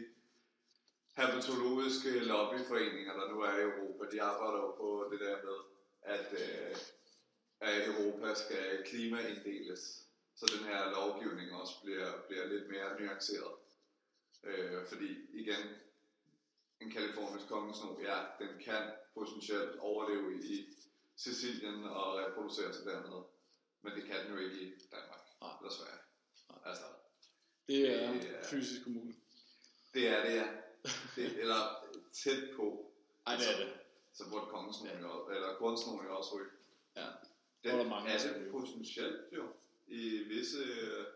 [1.17, 5.59] herpetologiske lobbyforeninger, der nu er i Europa, de arbejder jo på det der med,
[6.03, 6.77] at, øh,
[7.61, 9.83] at Europa skal klimainddeles,
[10.35, 13.55] så den her lovgivning også bliver, bliver lidt mere nuanceret.
[14.45, 15.63] Øh, fordi igen,
[16.83, 20.67] en kalifornisk kongesno, ja, den kan potentielt overleve i
[21.17, 23.25] Sicilien og reproducere sig dernede.
[23.83, 25.51] Men det kan den jo ikke i Danmark Nej.
[25.61, 26.01] eller Sverige.
[26.65, 26.85] Altså,
[27.69, 29.19] Det er Det er- fysisk umuligt.
[29.95, 30.49] det er det, ja.
[31.17, 32.93] Det, eller tæt på.
[33.27, 33.73] Ej, det er det.
[34.13, 36.51] Så burde kongesnoen jo, eller kornsnoen jo også ryge.
[36.97, 37.07] Ja.
[37.65, 39.53] Den er der mange, er det potentielt jo.
[39.87, 41.07] I visse øh,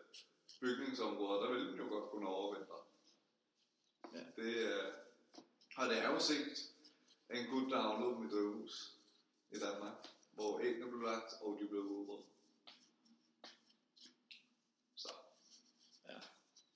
[0.60, 2.74] bygningsområder, der vil den jo godt kunne overvintre.
[4.12, 4.42] Ja.
[4.42, 4.92] Det, øh,
[5.76, 6.56] og det er jo set
[7.34, 8.92] en gut, der aflod mit drivhus
[9.50, 9.92] i Danmark,
[10.32, 12.24] hvor æggene blev lagt, og de blev udryddet.
[14.96, 15.08] Så.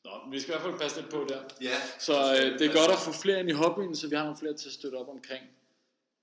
[0.04, 1.48] Nå, vi skal i hvert fald passe lidt på der.
[1.60, 4.24] Ja, Så øh, det er godt at få flere ind i hobbyen, så vi har
[4.24, 5.44] nogle flere til at støtte op omkring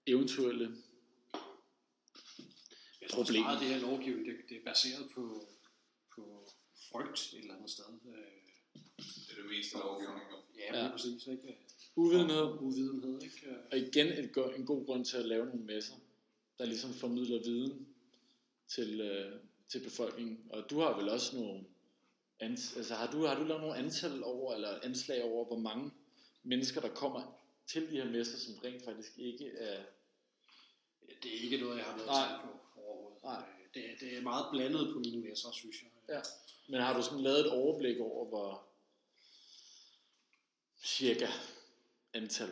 [0.08, 0.76] eventuelle
[3.02, 3.44] Jeg tror også Problem.
[3.44, 5.48] meget af det her lovgivning, det, det er baseret på,
[6.16, 6.50] på
[6.92, 7.86] frygt et eller andet sted.
[8.08, 8.14] Øh,
[8.96, 10.22] det er det meste lovgivning.
[10.58, 10.84] ja, Ja.
[10.84, 10.92] ja.
[10.92, 11.28] præcis.
[11.28, 11.58] Ikke?
[11.98, 12.38] Uvidenhed.
[12.42, 13.56] Og Uvidenhed, ikke?
[13.72, 15.94] Og igen et, go- en god grund til at lave nogle messer,
[16.58, 17.88] der ligesom formidler viden
[18.68, 20.48] til, øh, til befolkningen.
[20.50, 21.64] Og du har vel også nogle...
[22.44, 25.92] Ans- altså har du, har du lavet nogle antal over, eller anslag over, hvor mange
[26.44, 29.84] mennesker, der kommer til de her messer, som rent faktisk ikke er...
[31.24, 32.28] Det er ikke noget, jeg har noget Nej.
[32.28, 33.24] tal på overhovedet.
[33.24, 33.38] Nej.
[33.40, 35.90] Øh, Det, det er meget blandet på mine messer, synes jeg.
[36.16, 36.22] Ja.
[36.70, 38.68] Men har du sådan lavet et overblik over, hvor
[40.84, 41.28] cirka
[42.14, 42.50] antal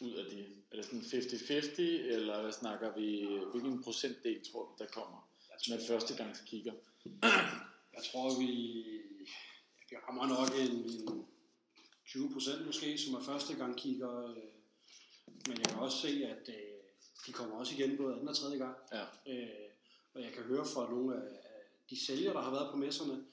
[0.00, 0.46] ud af de...
[0.72, 3.26] Er det sådan 50-50, eller hvad snakker vi?
[3.50, 6.72] Hvilken procentdel tror du, der kommer, Jeg som er første gangs kigger?
[7.94, 8.46] jeg tror vi,
[9.90, 11.26] vi rammer nok en, en
[12.06, 14.24] 20 procent måske, som er første gang kigger.
[14.30, 14.36] øh,
[15.48, 16.54] Men jeg kan også se, at øh,
[17.26, 18.76] de kommer også igen både anden og tredje gang.
[18.92, 19.04] Ja.
[19.32, 19.48] Øh,
[20.14, 21.22] og jeg kan høre fra nogle af
[21.90, 23.24] de sælgere, der har været på messerne,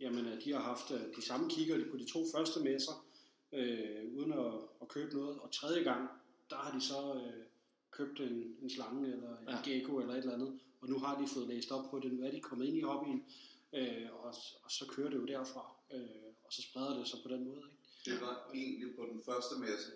[0.00, 3.06] jamen at de har haft de samme kigger på de to første messer,
[3.52, 5.38] øh, uden at, at købe noget.
[5.40, 6.08] Og tredje gang,
[6.50, 7.44] der har de så øh,
[7.90, 9.58] købt en, en slange eller en Ja.
[9.64, 10.60] gecko eller et eller andet.
[10.80, 12.80] Og nu har de fået læst op på det, nu er de kommet ind i
[12.80, 13.24] hobbyen,
[13.72, 15.76] øh, og, og så kører det jo derfra.
[15.92, 16.08] Øh,
[16.44, 17.58] og så spreder det sig på den måde.
[17.58, 17.76] Ikke?
[18.10, 19.90] Det var egentlig på den første messe,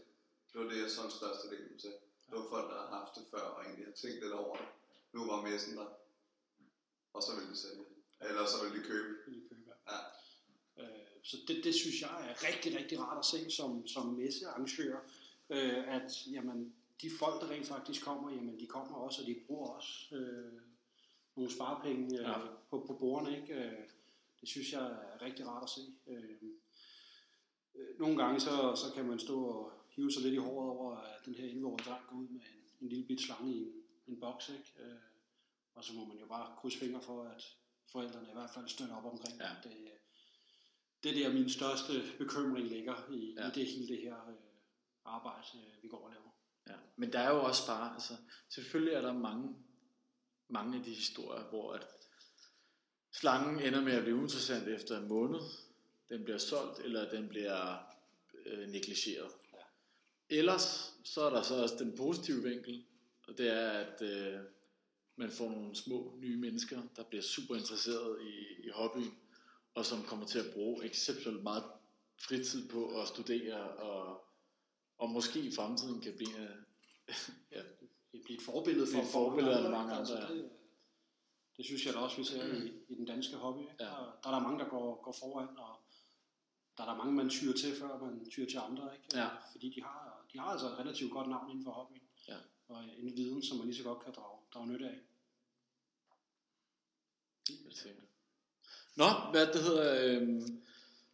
[0.53, 1.91] det var det, jeg solgte størstedelen til.
[2.27, 4.67] Det var folk, der havde haft det før, og egentlig havde tænkt lidt over det.
[5.13, 5.87] Nu var messen der,
[7.13, 7.85] og så ville de sælge.
[8.29, 9.09] Eller så ville de købe.
[9.27, 9.61] Vil de købe.
[9.91, 9.99] Ja.
[10.83, 15.01] Øh, så det, det synes jeg er rigtig, rigtig rart at se som, som messearrangør,
[15.51, 19.37] øh, at jamen, de folk, der rent faktisk kommer, jamen, de kommer også, og de
[19.47, 20.53] bruger også øh,
[21.37, 22.35] nogle sparepenge øh, Ja.
[22.71, 23.41] på, på bordene.
[23.41, 23.55] Ikke?
[23.55, 23.73] Øh,
[24.41, 25.81] det synes jeg er rigtig rart at se.
[26.07, 26.35] Øh,
[27.75, 30.97] øh, nogle gange så, så kan man stå og hive sig lidt i håret over,
[30.97, 33.73] at den her 11-årige dreng går ud med en, en lille bit slange i en,
[34.07, 34.49] en boks.
[34.49, 34.73] Ikke?
[34.85, 34.97] Øh,
[35.75, 37.57] og så må man jo bare krydse fingre for, at
[37.93, 39.51] forældrene i hvert fald støtter op omkring Ja.
[39.65, 39.73] det.
[41.05, 41.25] Det.
[41.25, 43.49] Er der min største bekymring ligger i, ja.
[43.49, 44.35] i det hele det her øh,
[45.05, 46.31] arbejde, øh, vi går og laver.
[46.69, 48.13] Ja, men der er jo også bare, altså,
[48.49, 49.57] selvfølgelig er der mange,
[50.49, 51.87] mange af de historier, hvor at
[53.13, 55.41] slangen ender med at blive uinteressant efter en måned,
[56.09, 57.77] den bliver solgt, eller den bliver
[58.47, 59.31] øh, negligeret.
[59.53, 59.59] Ja.
[60.39, 62.85] Ellers, så er der så også den positive vinkel,
[63.29, 64.41] og det er, at øh,
[65.17, 69.15] man får nogle små nye mennesker, der bliver super interesseret i, i hobbyen,
[69.75, 71.65] og som kommer til at bruge exceptionelt meget
[72.21, 74.25] fritid på at studere og
[74.99, 76.49] og måske i fremtiden kan blive
[77.57, 77.63] ja,
[78.13, 80.35] Det bliver et forbillede for, Blive et for forbillede af mange andre, ja.
[80.35, 80.51] det,
[81.57, 83.61] det synes jeg da også, vi ser i, i den danske hobby.
[83.61, 83.75] Ikke?
[83.81, 83.85] Ja.
[83.85, 85.77] Der, der er der mange, der går, går foran, og
[86.77, 88.95] der er der mange, man tyrer til, før man tyrer til andre.
[88.97, 89.19] Ikke?
[89.19, 89.29] Ja.
[89.53, 92.03] Fordi de har, de har altså et relativt godt navn inden for hobbyen.
[92.29, 92.39] Ja.
[92.69, 95.01] Og en viden, som man lige så godt kan drage, drage nytte af.
[97.49, 98.05] Helt sikkert.
[98.97, 100.29] Nå, hvad det hedder, øh,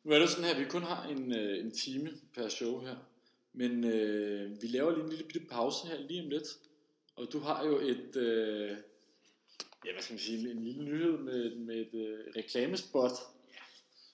[0.05, 2.97] nu er det sådan her, vi kun har en, øh, en time per show her,
[3.53, 6.49] men øh, vi laver lige en lille bitte pause her lige om lidt,
[7.17, 8.71] og du har jo et, øh,
[9.85, 13.13] ja hvad skal man sige, en lille nyhed med, med et øh, reklamespot.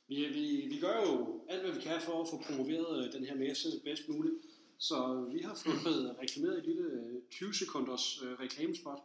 [0.08, 3.24] Vi, vi, vi gør jo alt, hvad vi kan for at få promoveret øh, den
[3.24, 4.34] her messe bedst muligt.
[4.78, 8.98] Så øh, vi har fået øh, reklameret et lille øh, 20 sekunders øh, reklamespot,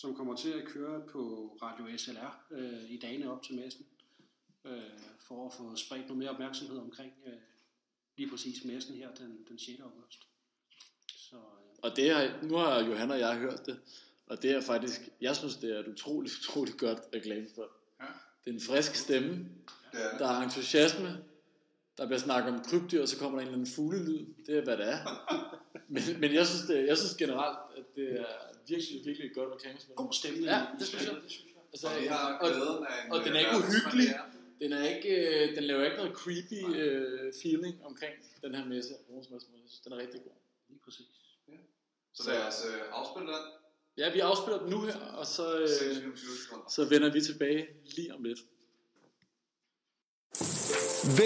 [0.00, 3.86] som kommer til at køre på Radio SLR øh, i dagene op til messen,
[4.64, 4.82] øh,
[5.18, 7.32] for at få spredt noget mere opmærksomhed omkring øh,
[8.16, 9.80] lige præcis messen her den, den 6.
[9.80, 10.28] august.
[11.16, 11.42] Så øh,
[11.82, 13.80] Og det har, nu har Johanna og jeg hørt det,
[14.26, 17.70] og det er faktisk, jeg synes det er et utroligt, utroligt godt reklamespot.
[18.00, 18.06] Ja.
[18.44, 19.48] Det er en frisk stemme,
[19.92, 21.24] er Der er entusiasme.
[21.98, 24.26] Der bliver snakket om krybdyr, og så kommer der en eller anden fuglelyd.
[24.46, 24.98] Det er, hvad det er.
[25.88, 28.26] Men, men jeg, synes, det, jeg synes generelt, at det er
[28.68, 29.94] virkelig, virkelig et godt reklamespil.
[29.94, 30.44] god stemning.
[30.44, 31.16] Ja, det synes jeg.
[31.72, 34.08] Altså, Og vi har og, en og den er ikke uhyggelig.
[34.60, 35.10] den, er ikke,
[35.50, 38.94] øh, den laver ikke noget creepy øh, feeling omkring den her messe.
[39.84, 40.32] Den er rigtig god.
[40.68, 41.06] lige præcis.
[41.48, 41.52] Ja.
[42.14, 43.36] Så lad os øh, afspille den.
[43.98, 45.96] Ja, vi afspiller den nu her, og så, øh, 6
[46.42, 46.68] sekunder.
[46.70, 48.38] så vender vi tilbage lige om lidt.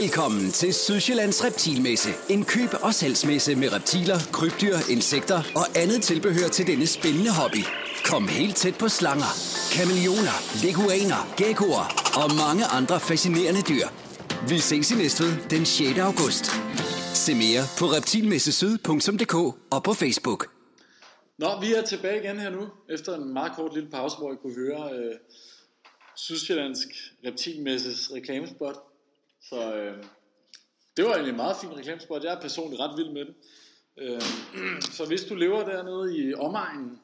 [0.00, 2.10] Velkommen til Sydsjællands Reptilmesse.
[2.30, 7.62] En køb- og salgsmesse med reptiler, krybdyr, insekter og andet tilbehør til denne spændende hobby.
[8.04, 9.30] Kom helt tæt på slanger,
[9.76, 11.86] kameleoner, leguaner, geckoer
[12.22, 13.86] og mange andre fascinerende dyr.
[14.48, 15.98] Vi ses i Næstved den 6.
[15.98, 16.44] august.
[17.24, 19.34] Se mere på reptilmessesyd.dk
[19.74, 20.40] og på Facebook.
[21.38, 24.36] Nå, vi er tilbage igen her nu, efter en meget kort lille pause, hvor I
[24.42, 25.14] kunne høre øh,
[26.16, 26.88] Sydsjællandsk
[27.26, 28.76] Reptilmesses reklamespot.
[29.48, 30.04] Så øh,
[30.96, 32.24] det var egentlig en meget fin reklamespot.
[32.24, 33.34] Jeg er personligt ret vild med det.
[33.96, 34.22] Øh,
[34.96, 37.02] så hvis du lever dernede i omegnen,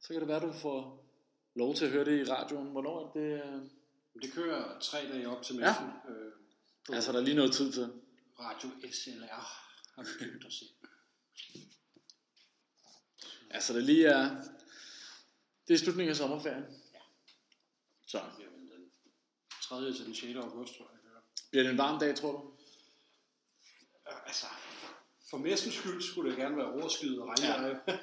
[0.00, 1.06] så kan det være, du får
[1.54, 2.70] lov til at høre det i radioen.
[2.70, 3.44] Hvornår er det?
[3.44, 3.62] Øh?
[4.22, 5.86] Det kører tre dage op til messen.
[6.08, 6.12] Ja.
[6.12, 6.32] Øh,
[6.88, 7.92] Altså, der er lige noget tid til.
[8.40, 9.46] Radio SLR
[9.94, 10.76] har vi købt os i.
[13.50, 14.42] Altså, det lige er...
[15.68, 16.64] Det er slutningen af sommerferien.
[18.06, 18.90] Så Jamen, den
[19.62, 19.92] 3.
[19.92, 20.36] til den 6.
[20.36, 20.95] august, tror jeg.
[21.56, 22.40] Bliver det en varm dag, tror du?
[24.26, 24.46] Altså,
[25.30, 27.68] for messens skyld skulle det gerne være overskyet og regnvejr.
[27.68, 27.94] Ja.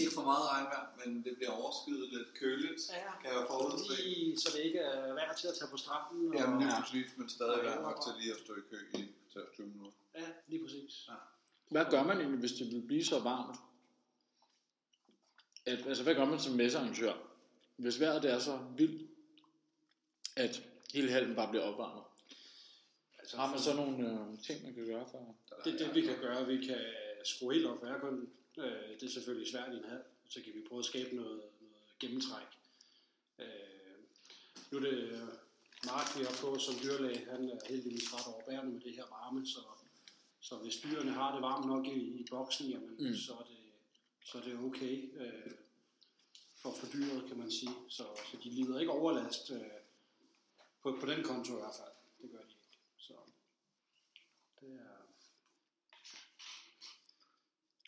[0.00, 2.80] Ikke for meget regnvejr, men det bliver overskyet lidt køligt,
[3.22, 4.02] kan jeg forudse.
[4.02, 6.28] Lige, så det ikke er værd til at tage på stranden.
[6.28, 6.80] Og, Jamen lige Ja.
[6.80, 9.08] præcis, men stadig være nok til lige at stå i kø i
[9.54, 9.92] 20 minutter.
[10.14, 10.92] Ja, lige præcis.
[11.08, 11.14] Ja.
[11.70, 13.56] Hvad gør man egentlig, hvis det vil blive så varmt?
[15.66, 17.14] At, altså, hvad gør man som messearrangør,
[17.76, 19.10] hvis vejret er så vildt,
[20.36, 20.62] at
[20.94, 22.04] hele hallen bare bliver opvarmet?
[23.24, 25.36] Altså, Har man så nogle øh, ting, man kan gøre for?
[25.64, 26.46] Det er det, vi kan gøre.
[26.46, 26.80] Vi kan
[27.24, 27.86] skrue helt op for.
[28.58, 30.02] Øh, det er selvfølgelig svært i en hal.
[30.28, 32.46] Så kan vi prøve at skabe noget, noget gennemtræk.
[33.38, 33.46] Øh,
[34.70, 35.28] nu er det øh,
[35.86, 37.26] Mark, vi har på som dyrlæge.
[37.30, 39.46] Han er heldigvis ret overbærende med det her varme.
[39.46, 39.60] Så,
[40.40, 43.14] så hvis dyrene har det varmt nok i, i boksen, jamen, mm.
[43.14, 43.62] så, er det,
[44.24, 45.52] så er det okay øh,
[46.56, 47.74] for, for dyret, kan man sige.
[47.88, 49.60] Så, så de lider ikke overlast øh,
[50.82, 51.94] på, på den konto i hvert fald.
[52.22, 52.78] Det gør de ikke.
[52.96, 53.14] Så
[54.60, 54.94] det er...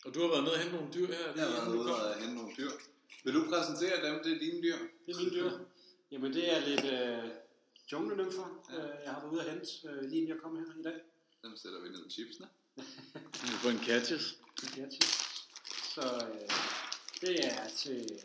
[0.07, 1.33] Og du har været nede og hente nogle dyr her?
[1.35, 2.71] Jeg har været ude og hente nogle dyr.
[3.23, 4.23] Vil du præsentere dem?
[4.23, 4.77] Det er dine dyr.
[5.05, 5.51] Det er mine dyr.
[6.11, 7.31] Jamen det er lidt øh,
[7.91, 8.75] junglenymfer, ja.
[8.75, 10.99] øh, jeg har været ude at hente, øh, lige inden jeg kom her i dag.
[11.43, 12.47] Dem sætter vi ned i chipsene.
[13.41, 14.37] Du får en catches.
[14.77, 15.11] Jeg sige.
[15.95, 16.49] Så øh,
[17.21, 18.19] det er til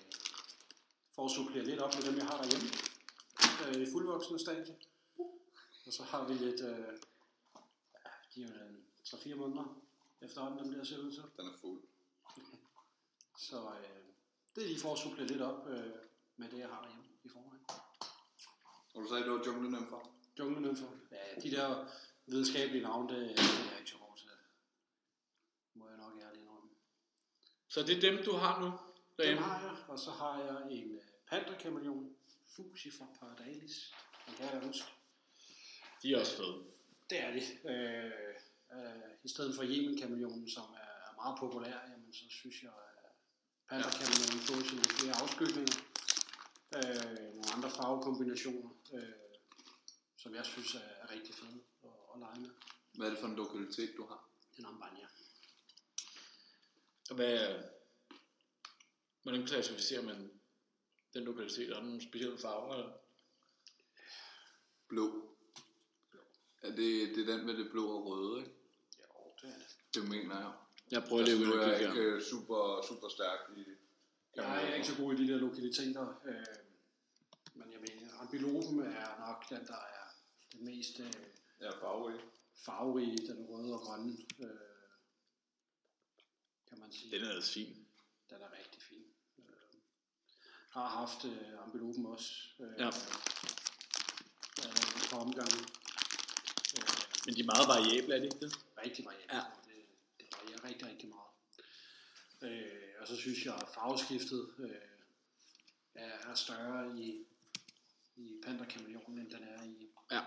[1.14, 2.68] for at supplere lidt op med dem, jeg har derhjemme.
[3.66, 4.74] Øh, I fuldvoksne stadie.
[5.86, 6.92] Og så har vi lidt, øh,
[8.34, 9.82] de er jo en 3-4 måneder
[10.22, 11.22] efterhånden, dem der ser ud til.
[11.36, 11.82] Den er fuld.
[13.48, 14.02] Så øh,
[14.54, 15.92] det er lige for at supplere lidt op øh,
[16.36, 17.64] med det, jeg har derhjemme i forvejen.
[18.94, 20.14] Og du sagde, det var junglenymfer.
[20.38, 20.88] Junglenymfer.
[21.10, 21.86] Ja, de der
[22.26, 24.28] videnskabelige navne, det, det er jeg ikke så god til.
[25.74, 26.70] Må jeg nok ærligt indrømme.
[27.68, 28.76] Så det er dem, du har nu Dem
[29.16, 29.42] derhjemme?
[29.42, 32.16] har jeg, og så har jeg en uh, panterkameleon,
[32.56, 33.92] Fusi fra Paradalis.
[34.26, 34.86] Den kan jeg huske.
[36.02, 36.64] De er også fede.
[37.10, 37.68] Det er de.
[37.72, 38.34] Øh,
[38.76, 42.72] øh, I stedet for Yemen-kameleonen, som er, er meget populær, jamen, så synes jeg,
[43.04, 43.10] at
[43.68, 45.76] panterkameleonen får sine flere afskygninger.
[46.76, 49.12] Øh, nogle andre farvekombinationer, øh,
[50.16, 52.50] som jeg synes er, er rigtig fede at, at lege med.
[52.94, 54.28] Hvad er det for en lokalitet, du har?
[54.56, 55.06] Den ambanja.
[57.10, 57.62] Og hvad,
[59.22, 60.40] hvordan klassificerer man
[61.14, 61.70] den lokalitet?
[61.70, 62.74] Er der nogle specielle farver?
[62.74, 62.92] Eller?
[64.88, 65.36] Blå.
[66.62, 68.61] Ja, det, det er den med det blå og røde, ikke?
[69.94, 70.52] Det er mener jeg.
[70.90, 72.16] Jeg prøver lige Altså, at er ind og jeg kigge ikke her.
[72.16, 73.64] øh, super, super stærk i
[74.36, 76.56] Jeg er ikke så god i de der lokaliteter, øh,
[77.54, 80.06] men jeg mener, ambilopen er nok den, der er
[80.52, 81.12] det mest øh,
[81.60, 82.20] Jeg er farverig.
[82.66, 84.48] farverige, den røde og grønne, øh,
[86.68, 87.10] kan man sige.
[87.18, 87.86] Den er altså fin.
[88.30, 89.04] Den er rigtig fin.
[89.38, 89.44] Øh,
[90.70, 92.32] har haft øh, ambilopen også.
[92.60, 92.86] Øh, Ja.
[92.86, 92.92] Øh,
[95.02, 95.58] et par omgange.
[96.76, 96.88] Øh,
[97.26, 98.52] Men de er meget variable, er det ikke det?
[98.84, 99.32] rigtig variabelt.
[99.32, 99.42] Ja.
[100.62, 101.28] Varierer rigtig, rigtig meget.
[102.42, 104.70] Øh, og så synes jeg, at farveskiftet øh,
[105.94, 107.24] er, er større i,
[108.16, 110.20] i panterkameleonen, end den er i, Ja.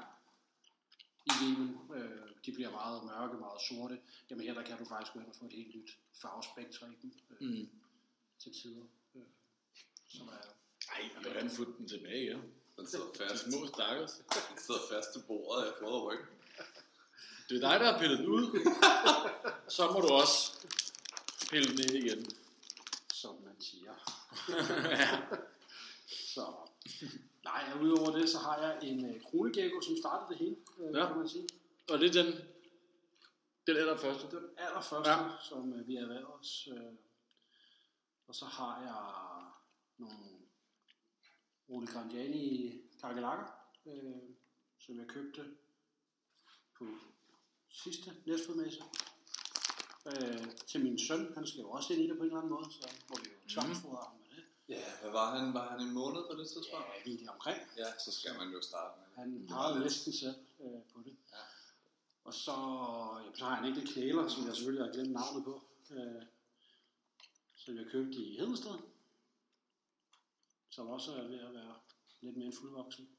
[1.25, 1.79] i Yemen.
[1.95, 4.01] Øh, de bliver meget mørke, meget sorte.
[4.29, 5.89] Jamen her der kan du faktisk gå ind og få et helt nyt
[6.91, 7.69] i dem øh, Mm.
[8.39, 8.85] til tider.
[9.15, 9.21] Øh,
[10.07, 10.31] som er,
[10.91, 12.39] Ej, jeg vil gerne få den tilbage, ja.
[12.77, 13.43] Den sidder De fast.
[13.43, 14.11] små stakkels.
[14.51, 15.65] Den sidder fast til bordet.
[15.65, 16.23] Jeg prøver at rykke.
[17.49, 18.45] Det er dig, der har pillet den ud.
[19.67, 20.67] Så må du også
[21.51, 22.25] pille den ind igen.
[23.13, 23.93] som man siger.
[26.35, 26.55] så,
[27.43, 30.93] nej, og udover det, så har jeg en øh, kronegecko, som startede det hele, øh,
[30.93, 30.99] Ja.
[30.99, 31.07] ja.
[31.07, 31.47] kan man sige.
[31.91, 32.33] Og det er den,
[33.67, 34.27] Det er der første.
[34.37, 35.23] Den allerførste, Ja.
[35.23, 35.29] ja.
[35.49, 36.67] som øh, vi erhverver os.
[36.71, 36.93] Øh,
[38.27, 39.43] og så har jeg
[39.97, 40.25] nogle
[41.69, 43.45] Rudi Grandiani kakelakker,
[43.85, 44.35] øh,
[44.79, 45.45] som jeg købte
[46.77, 46.85] på
[47.83, 48.83] sidste næstfodmesse.
[50.05, 52.53] Øh, til min søn, han skal jo også ind i det på en eller anden
[52.53, 54.43] måde, så må vi jo tvangsfodre ham med det.
[54.69, 55.53] Ja, hvad var han?
[55.53, 56.85] Var han en måned på det tidspunkt?
[56.87, 57.59] Ja, lige det omkring.
[57.77, 59.07] Ja, så skal man jo starte med.
[59.15, 61.15] Han pegede næsten selv øh, på det.
[61.31, 61.43] Ja.
[62.23, 62.55] Og så,
[63.23, 65.61] jamen, så har han ikke knæler, som jeg selvfølgelig har glemt navnet på.
[65.91, 66.23] Øh,
[67.55, 68.77] som jeg købte i Hedensted.
[70.69, 71.75] Som også er ved at være
[72.21, 73.09] lidt mere end fuldvoksen.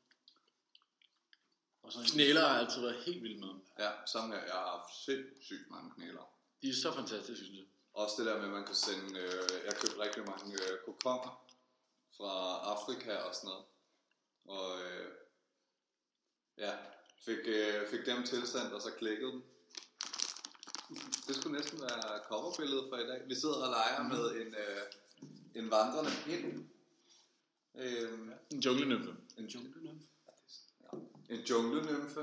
[1.86, 3.48] Og så Knæler har jeg altid været helt vild med.
[3.78, 4.44] Ja, sammen her.
[4.44, 6.24] Jeg har haft sindssygt mange knæler.
[6.62, 7.66] De er så fantastiske, synes jeg.
[7.92, 9.18] Også det der med, at man kan sende...
[9.20, 11.32] Øh, jeg købte rigtig mange øh, kokonger
[12.16, 12.32] fra
[12.72, 13.64] Afrika og sådan noget.
[14.44, 15.12] Og øh,
[16.58, 16.72] ja,
[17.24, 19.42] fik, øh, fik dem tilsendt, og så klikkede dem.
[21.26, 23.28] Det skulle næsten være coverbilledet for i dag.
[23.28, 24.82] Vi sidder og leger med en, øh,
[25.54, 26.68] en vandrende pind.
[27.74, 28.18] Øh,
[28.50, 29.16] En junglenymfe.
[29.38, 30.02] en, Junglenymf.
[31.28, 32.20] Ja, en junglenymfe.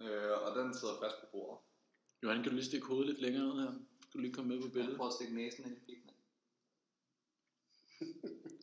[0.00, 1.60] Øh, og den sidder fast på bordet.
[2.22, 3.70] Johan, kan du lige stikke hovedet lidt længere ned her?
[3.70, 4.96] Kan du lige komme med på billedet?
[4.96, 6.10] Prøv at stikke næsen ind i pikken.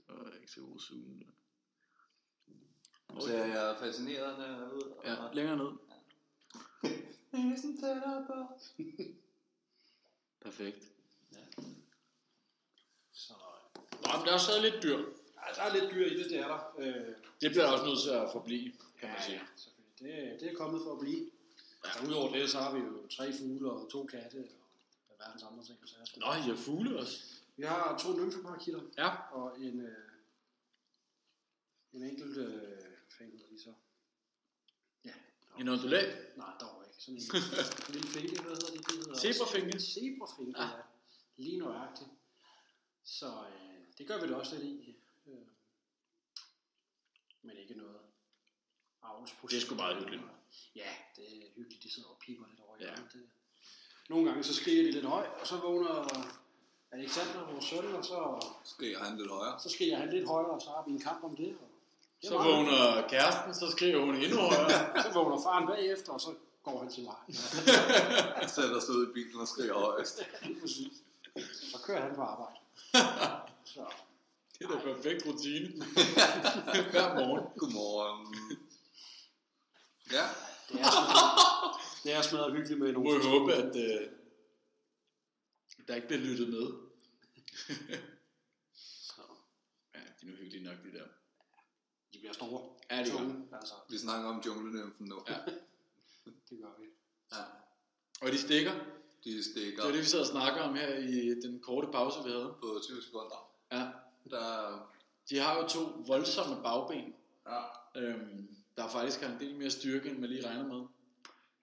[0.09, 1.23] Åh, ikke så god zoom.
[3.21, 4.93] Ser jeg fascinerende ud?
[5.05, 5.71] Ja, længere ned.
[7.49, 8.33] Næsen tættere på.
[10.41, 10.87] Perfekt.
[13.11, 13.33] Så,
[13.91, 15.20] Nå, men der er stadig lidt dyr.
[15.47, 16.75] Ja, der er lidt dyr i det, det er der.
[16.79, 19.35] Øh, Det bliver også nødt til at forblive, kan man ja, sige.
[19.37, 20.31] ja, selvfølgelig.
[20.31, 21.31] Det, det er kommet for at blive.
[21.85, 21.89] Ja.
[21.93, 24.37] Så udover det, så har vi jo tre fugle og to katte
[25.09, 25.77] og verdens andre ting.
[25.85, 25.95] Så.
[26.17, 27.17] Nå, I har fugle også.
[27.57, 29.09] Vi har to nymfeparakitter Ja.
[29.31, 29.95] og en, øh,
[31.93, 32.47] en enkelt, øh,
[33.19, 33.73] hedder de så?
[35.05, 35.11] Ja.
[35.59, 36.37] En ondulat.
[36.37, 37.01] Nej, dog ikke.
[37.03, 37.21] Sådan en
[37.87, 38.87] en lille finke, hvad hedder det?
[38.87, 39.75] det hedder Zebrafinke.
[39.77, 40.65] også- Zebrafinke, Ja.
[40.67, 40.71] ja.
[41.37, 42.09] Lige nøjagtigt.
[43.03, 44.95] Så øh, det gør vi da også lidt i.
[47.43, 47.97] Men ikke noget
[49.03, 49.51] avlsprojekt.
[49.51, 50.23] Det er sgu meget hyggeligt.
[50.75, 51.83] Ja, det er hyggeligt.
[51.83, 52.91] De sidder og piper lidt over i Ja.
[53.13, 53.23] Det.
[54.09, 55.95] Nogle gange så skriger de lidt højt, og så vågner
[56.91, 59.59] Alexander, vores søn, og så, Skriger han lidt højere.
[59.59, 61.57] så skriger han lidt højere, og så har vi en kamp om det.
[61.61, 61.67] Og
[62.21, 65.03] det Så vågner kæresten, så skriver hun endnu højere.
[65.03, 67.15] Så vågner faren bagefter, og så går han til mig.
[68.35, 70.15] Han sætter sig ud i bilen og skriger højest.
[70.61, 70.93] Præcis.
[71.71, 72.57] Så kører han på arbejde.
[73.73, 73.85] Så,
[74.61, 75.67] Det er da perfekt rutine.
[76.93, 77.43] Hver morgen.
[77.59, 78.35] Godmorgen.
[80.11, 80.25] Ja,
[80.69, 84.09] det er smadret, det er smadret hyggeligt med Nu nogle må jeg håbe, at øh,
[85.87, 86.65] der ikke bliver lyttet med.
[88.75, 89.21] Så,
[89.93, 91.05] Ja, de er nu hyggelige nok, de der.
[92.13, 92.61] de bliver store.
[92.91, 95.23] Ja, det gør Altså, vi snakker om junglenymfen nu.
[95.27, 95.37] Ja.
[96.49, 96.85] det gør vi.
[97.31, 97.43] ja.
[98.21, 98.71] Og de stikker.
[99.23, 102.23] De stikker Det var det, vi sad og snakker om her i den korte pause,
[102.25, 102.55] vi havde.
[102.61, 103.51] på 20 sekunder.
[103.71, 103.87] Ja.
[104.29, 104.89] Der,
[105.29, 107.15] De har jo to voldsomme bagben.
[107.47, 107.61] ja.
[107.95, 110.87] Øhm, der faktisk har en del mere styrke, end man lige regner med.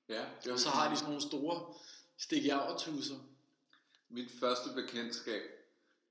[0.08, 1.74] Ja, det Og så har de sådan nogle store
[2.18, 3.14] stikjavertusser.
[4.08, 5.42] Mit første bekendtskab,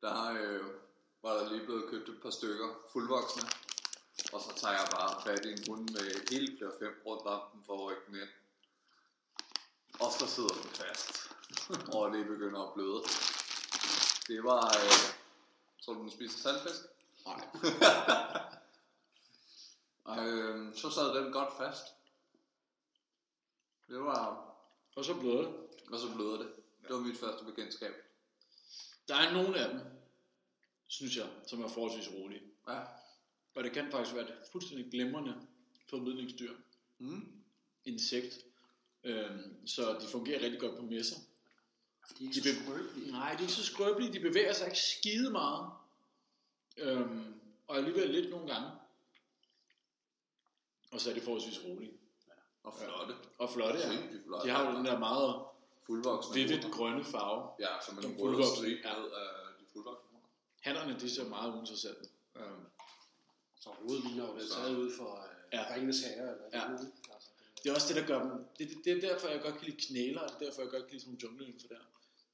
[0.02, 0.66] der øh,
[1.24, 3.44] var der lige blevet købt et par stykker fuldvoksne.
[4.34, 7.42] Og så tager jeg bare fat i en hund med hele flere fem rundt om
[7.54, 8.30] den for at rykke den ind.
[10.00, 11.32] Og så sidder den fast.
[11.96, 13.02] og det begynder at bløde.
[14.28, 14.66] Det var...
[14.68, 15.27] Øh,
[15.88, 16.82] tror du, den spiser saltfisk?
[17.26, 17.48] Nej.
[20.10, 21.86] Øh, så sad den godt fast.
[23.88, 24.20] Det var...
[24.96, 25.54] Og så bløder det.
[25.92, 26.52] Og så bløder det.
[26.82, 27.94] Det var mit første bekendtskab.
[29.08, 29.82] Der er nogle af dem,
[30.88, 32.42] synes jeg, som er forholdsvis rolige.
[32.68, 32.80] Ja.
[33.56, 35.48] Og det kan faktisk være et fuldstændig glimrende
[35.90, 36.54] formidlingsdyr.
[36.98, 37.44] Mm.
[37.86, 38.46] Insekt.
[39.04, 41.18] Øhm, så de fungerer rigtig godt på messer.
[42.10, 43.12] De er ikke De så be- skrøbelige.
[43.12, 44.14] Nej, de er ikke så skrøbelige.
[44.14, 45.70] De bevæger sig ikke skide meget.
[46.78, 47.34] Øhm,
[47.68, 48.70] og alligevel lidt nogle gange.
[50.92, 51.94] Og så er de forholdsvis rolige.
[52.64, 53.14] Og flotte.
[53.38, 53.92] Og flotte, ja.
[53.92, 54.48] Sindssygt flotte.
[54.48, 55.36] De har jo den der meget
[55.86, 57.52] fuldvoksne vivid grønne farve.
[57.60, 59.00] Ja, som en rød stribe ja.
[59.00, 59.28] ned af
[59.60, 60.28] de fuldvoksne hunder.
[60.62, 62.10] Hannerne, de ser meget uinteressante.
[62.36, 62.66] Øhm,
[63.60, 65.60] Så hovedet ligner jo Så- taget ud for øh, Ja.
[65.62, 65.74] ja.
[65.76, 66.32] Ringenes Herre.
[66.32, 66.60] Eller Ja.
[66.60, 66.72] ja.
[66.72, 68.32] Altså, det, det er også det, der gør dem.
[68.60, 70.72] Det, det, det er derfor, jeg godt kan lide knæler, og det er derfor, jeg
[70.72, 71.80] godt kan lide sådan nogle jungleinfo der.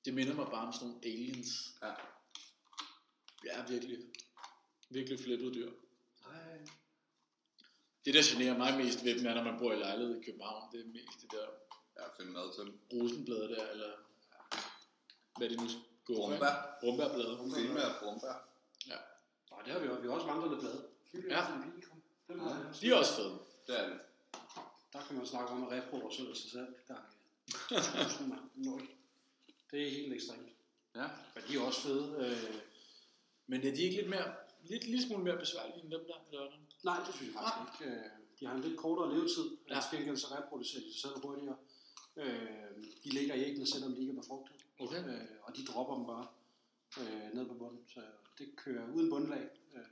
[0.05, 1.49] Det minder mig bare om sådan nogle aliens.
[1.81, 1.93] Ja.
[3.45, 3.97] Ja, virkelig.
[4.89, 5.71] Virkelig flippede dyr.
[6.27, 6.57] Nej.
[8.05, 10.71] Det, der generer mig mest ved dem, er, når man bor i lejlighed i København.
[10.71, 11.47] Det er mest det der
[11.95, 12.79] Jeg finder mad til dem.
[12.93, 13.91] rosenblade der, eller
[15.37, 15.67] hvad det nu
[16.05, 16.27] går for.
[16.29, 16.77] Brumbær.
[16.81, 17.37] Brumbærblade.
[17.37, 18.49] Primært brumbær.
[18.87, 18.97] Ja.
[19.51, 20.01] Nej, det har vi også.
[20.01, 20.87] Vi har også vandrende blade.
[21.13, 21.35] Ja.
[21.37, 21.47] ja.
[22.27, 22.81] Dem også.
[22.81, 23.39] De er også fede.
[23.67, 23.99] Det er det.
[24.93, 26.67] Der kan man snakke om at reproducere sig selv.
[26.87, 26.97] Der,
[28.65, 28.89] Nul.
[29.73, 30.49] Det er helt ekstremt.
[30.95, 31.07] Ja.
[31.35, 32.05] Men de er også fede.
[32.25, 32.55] Øh,
[33.47, 36.31] Men er de ikke lidt mere, lidt, lidt smule mere besværlige end dem der med
[36.39, 36.57] dørene?
[36.83, 37.93] nej, det synes jeg faktisk ikke.
[37.93, 38.09] Øh,
[38.39, 39.45] de har en lidt kortere levetid.
[39.69, 39.75] Ja.
[39.75, 39.81] Ja.
[39.81, 41.57] Til gengæld så reproducerer de sig selv hurtigere.
[42.15, 42.69] Øh,
[43.03, 44.55] de ligger i æggene, selvom de ikke er befrugtet.
[44.79, 45.01] Okay.
[45.09, 46.27] Øh, og de dropper dem bare
[47.01, 47.83] øh, ned på bunden.
[47.87, 48.01] Så
[48.37, 49.87] det kører uden bundlag øh,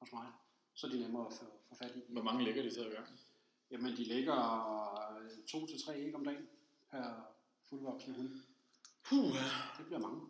[0.00, 0.26] hos mig.
[0.74, 2.00] Så er de nemmere at få, få fat i.
[2.08, 3.08] Hvor mange lægger de så i gang?
[3.70, 4.38] Jamen, de lægger
[5.18, 6.48] øh, to til tre æg om dagen
[6.90, 7.04] per
[7.68, 8.30] fuldvoksen hund.
[9.08, 9.32] Puh,
[9.78, 10.20] Det bliver mange.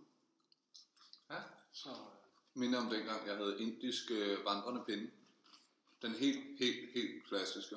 [1.31, 1.43] Ja.
[1.73, 2.19] Så øh,
[2.55, 5.11] Minder om dengang, jeg havde indisk øh, vandrende pinde.
[6.03, 7.77] Den helt, helt, helt klassiske.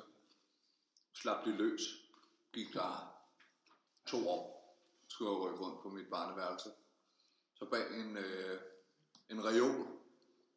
[1.12, 1.82] Slap det løs.
[2.52, 3.14] Gik der
[4.06, 4.76] to år.
[5.08, 6.70] Skulle jeg rykke rundt på mit barneværelse.
[7.54, 8.60] Så bag en, øh,
[9.30, 9.86] en reol,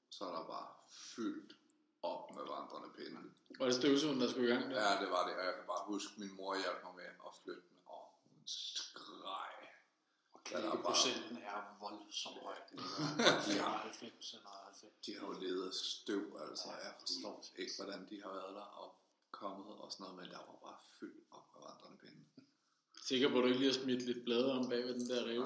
[0.10, 1.56] så er der bare fyldt
[2.04, 3.32] op med vandrende pinde.
[3.60, 4.82] var det støvsugeren, der skulle i gang der?
[4.82, 7.04] Ja, det var det, og jeg kan bare huske, at min mor hjalp mig med
[7.04, 9.56] at flytte den, og hun skreg.
[10.52, 12.56] Ja, der er bare, procenten er voldsomt høj.
[13.46, 14.94] De har 90 eller 90.
[15.06, 16.68] de har jo levet af støv, altså.
[16.84, 18.96] Jeg forstår ikke, hvordan de har været der og
[19.32, 22.22] kommet og sådan noget, men der var bare fyldt op med vandrende pinde.
[23.10, 25.22] Sikker på, at du ikke lige har smidt lidt blade om bag ved den der
[25.26, 25.46] rev?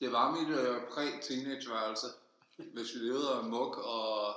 [0.00, 2.06] Det var mit øh, præ-teenageværelse.
[2.56, 4.34] Hvis vi levede af muk og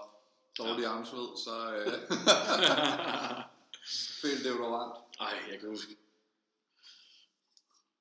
[0.57, 0.89] dårlig ja.
[0.89, 1.86] armsved, så øh,
[4.22, 4.97] fældt det var varmt.
[5.20, 5.97] Ej, jeg kan huske.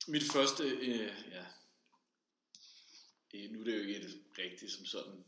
[0.09, 1.45] Mit første, øh, ja,
[3.35, 5.25] øh, nu er det jo ikke et rigtigt som sådan.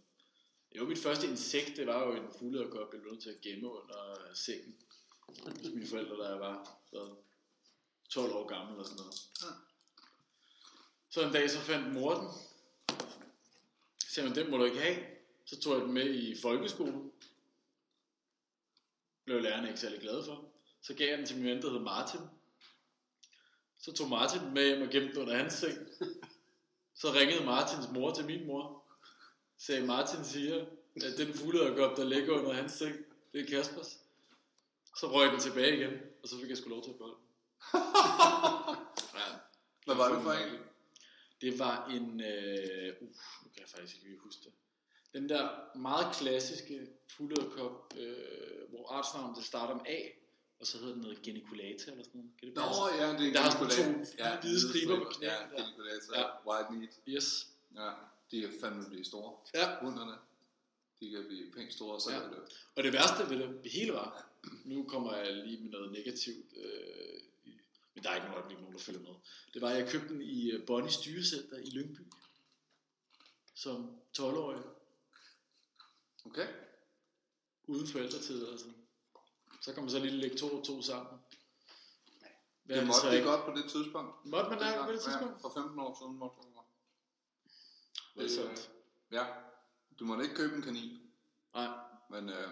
[0.77, 3.71] Jo, mit første insekt, det var jo en fuglederkop, jeg blev nødt til at gemme
[3.71, 4.77] under sengen.
[5.29, 7.17] Hos mine forældre, da jeg var hvad,
[8.11, 9.15] 12 år gammel eller sådan noget.
[11.11, 12.29] Så en dag så fandt mor den.
[13.99, 15.07] Så sagde hun, den må du ikke have.
[15.45, 17.13] Så tog jeg den med i folkeskolen.
[19.25, 20.53] Blev lærerne ikke særlig glade for.
[20.83, 22.21] Så gav jeg den til min ven, der hed Martin.
[23.81, 25.79] Så tog Martin med hjem og gemte den under hans seng.
[27.01, 28.85] Så ringede Martins mor til min mor.
[29.59, 30.67] Sagde, Martin siger,
[30.97, 32.97] at den fuglederkop, der ligger under hans seng,
[33.33, 33.99] det er Kaspers.
[34.99, 37.27] Så røg den tilbage igen, og så fik jeg sgu lov til at beholde den.
[39.19, 39.27] ja,
[39.85, 40.59] Hvad var det for en?
[41.41, 43.09] det var en, øh, uh,
[43.43, 44.53] nu kan jeg faktisk ikke lige huske det.
[45.13, 50.01] Den der meget klassiske fuglederkop, øh, hvor artsnavnet starter med A,
[50.61, 52.31] og så hedder den noget geniculata eller sådan noget.
[52.39, 53.05] Kan det Nå, passe?
[53.05, 55.63] ja, det er Der har sådan to hvide striber på knæene Ja, der.
[55.63, 56.21] geniculata.
[56.21, 56.25] Ja.
[56.49, 56.95] White meat.
[57.09, 57.49] Yes.
[57.75, 57.91] Ja,
[58.31, 59.37] de er fandme blive store.
[59.55, 59.79] Ja.
[59.81, 60.17] Hunderne.
[61.01, 62.17] De kan blive pænt store, så Ja.
[62.17, 62.23] ja.
[62.25, 62.39] er det.
[62.77, 64.27] Og det værste ved det hele var,
[64.65, 67.21] nu kommer jeg lige med noget negativt, øh,
[67.95, 69.15] men der er ikke nogen, ikke nogen, der følger med.
[69.55, 72.01] Det var, at jeg købte den i øh, Bonnies Dyrecenter i Lyngby,
[73.55, 74.63] som 12-årig,
[76.27, 76.47] Okay.
[77.67, 78.49] uden forældretid.
[78.49, 78.67] Altså.
[79.61, 81.15] Så kan man så lige lægge to og to sammen.
[82.65, 83.29] Hvad Det er måtte så de ikke?
[83.29, 84.27] godt på det tidspunkt.
[84.27, 84.87] Måtte man Dengang.
[84.87, 85.35] på det tidspunkt?
[85.35, 86.67] Ja, for 15 år siden måtte man godt.
[88.15, 88.71] Voldsomt.
[89.13, 89.25] Ja,
[89.99, 90.91] du måtte ikke købe en kanin,
[91.55, 91.69] Nej,
[92.11, 92.49] men øh,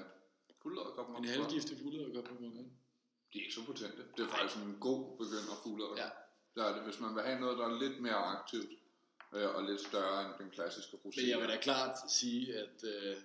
[0.62, 2.62] fuldederkop en halvgiftig fuglederkop på mange.
[3.32, 4.02] De er ikke så potente.
[4.16, 5.98] Det er faktisk en god begynder fuglederkop.
[5.98, 6.10] Ja.
[6.54, 8.70] Det er det, hvis man vil have noget, der er lidt mere aktivt
[9.34, 11.22] øh, og lidt større end den klassiske rosin.
[11.22, 13.16] Men jeg vil da klart sige, at øh,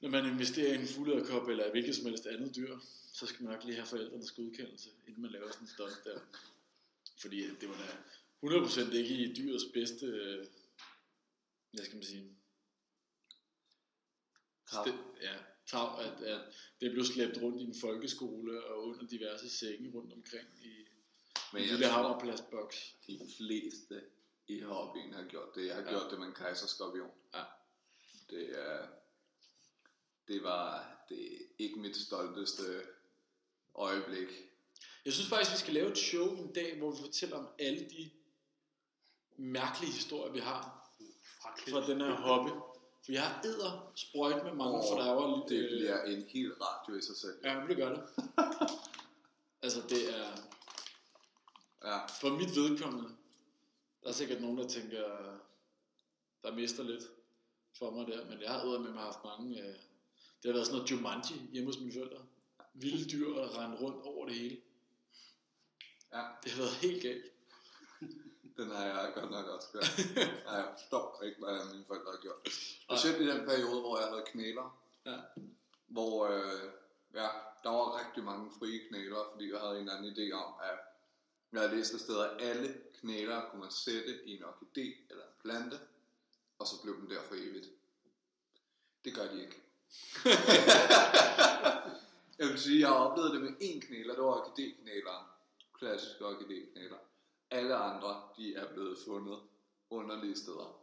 [0.00, 2.78] når man investerer i en fuglederkop eller hvilket som helst andet dyr,
[3.12, 6.20] så skal man nok lige have forældrenes godkendelse, inden man laver sådan en stunt der.
[7.20, 7.88] Fordi det var da
[8.46, 10.46] 100% ikke i dyrets bedste, øh,
[11.72, 12.36] hvad skal man sige,
[14.70, 14.84] Tarv.
[14.86, 15.36] Det, ja,
[15.66, 16.40] tav, at, at
[16.80, 20.86] det blev slæbt rundt i en folkeskole og under diverse senge rundt omkring i
[21.52, 22.94] Men en lille tror, havrepladsboks.
[23.06, 24.02] de fleste
[24.48, 25.66] i hobbyen har gjort det.
[25.66, 25.90] Jeg har Ja.
[25.90, 27.10] gjort det med en kejserskorpion.
[27.34, 27.42] Ja.
[28.30, 28.88] Det er...
[30.28, 32.62] Det var det er ikke mit stolteste
[33.74, 34.28] øjeblik.
[35.04, 37.80] Jeg synes faktisk, vi skal lave et show en dag, hvor vi fortæller om alle
[37.90, 38.10] de
[39.36, 40.74] mærkelige historier, vi har
[41.70, 42.50] Fra den her hobby.
[43.04, 45.48] For jeg har æder sprøjt med mange, for der var lidt...
[45.48, 47.38] Det bliver en helt radio i sig selv.
[47.44, 48.02] Ja, men det gør det.
[49.62, 50.28] altså, det er...
[51.84, 53.10] Ja, For mit vedkommende,
[54.02, 55.04] der er sikkert nogen, der tænker,
[56.42, 57.04] der mister lidt
[57.78, 59.62] for mig der, men jeg har æder med mig haft mange...
[59.62, 59.74] Øh,
[60.42, 62.26] det har været sådan noget Jumanji hjemme hos mine forældre.
[62.74, 64.60] Vilde dyr, der rendte rundt over det hele.
[66.12, 66.22] ja.
[66.42, 67.24] Det har været helt galt.
[68.56, 69.98] Den har jeg godt nok også gjort.
[70.46, 72.48] ja, jeg forstår ikke, hvad mine forældre har gjort.
[72.90, 74.80] Specielt i den periode, hvor jeg havde knæler.
[75.06, 75.18] Ja.
[75.86, 76.72] Hvor øh,
[77.14, 77.28] ja,
[77.62, 80.78] der var rigtig mange frie knæler, fordi jeg havde en eller anden idé om, at
[81.52, 85.24] jeg havde læst et sted, at alle knæler kunne man sætte i en orkidé eller
[85.24, 85.78] en plante,
[86.58, 87.68] og så blev den der for evigt.
[89.04, 89.67] Det gør de ikke.
[92.38, 95.24] jeg vil sige, jeg har oplevet det med én knæler, det var orkidéknæleren.
[95.78, 96.98] klassiske orkidéknæler.
[97.50, 99.38] Alle andre, de er blevet fundet
[99.90, 100.80] underlige steder.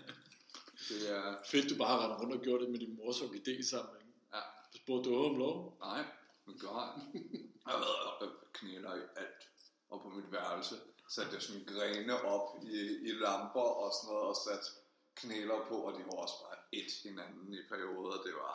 [0.88, 4.06] det er, Fedt, du bare har rundt og gjort det med din mors idésamling.
[4.34, 4.40] ja,
[4.72, 5.76] Du spurgte du om lov?
[5.80, 6.04] nej,
[6.46, 7.14] men gør jeg.
[7.66, 9.48] Jeg har været og knæler i alt.
[9.90, 10.74] Og på mit værelse
[11.08, 14.66] satte jeg sådan grene op i, i lamper og sådan noget, og satte
[15.14, 18.22] knæler på, og de var også bare et hinanden i perioder.
[18.22, 18.54] Det var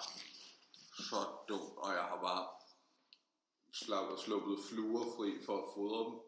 [1.09, 2.47] så dumt, og jeg har bare
[3.71, 6.19] slappet, sluppet fluer fri for at fodre dem.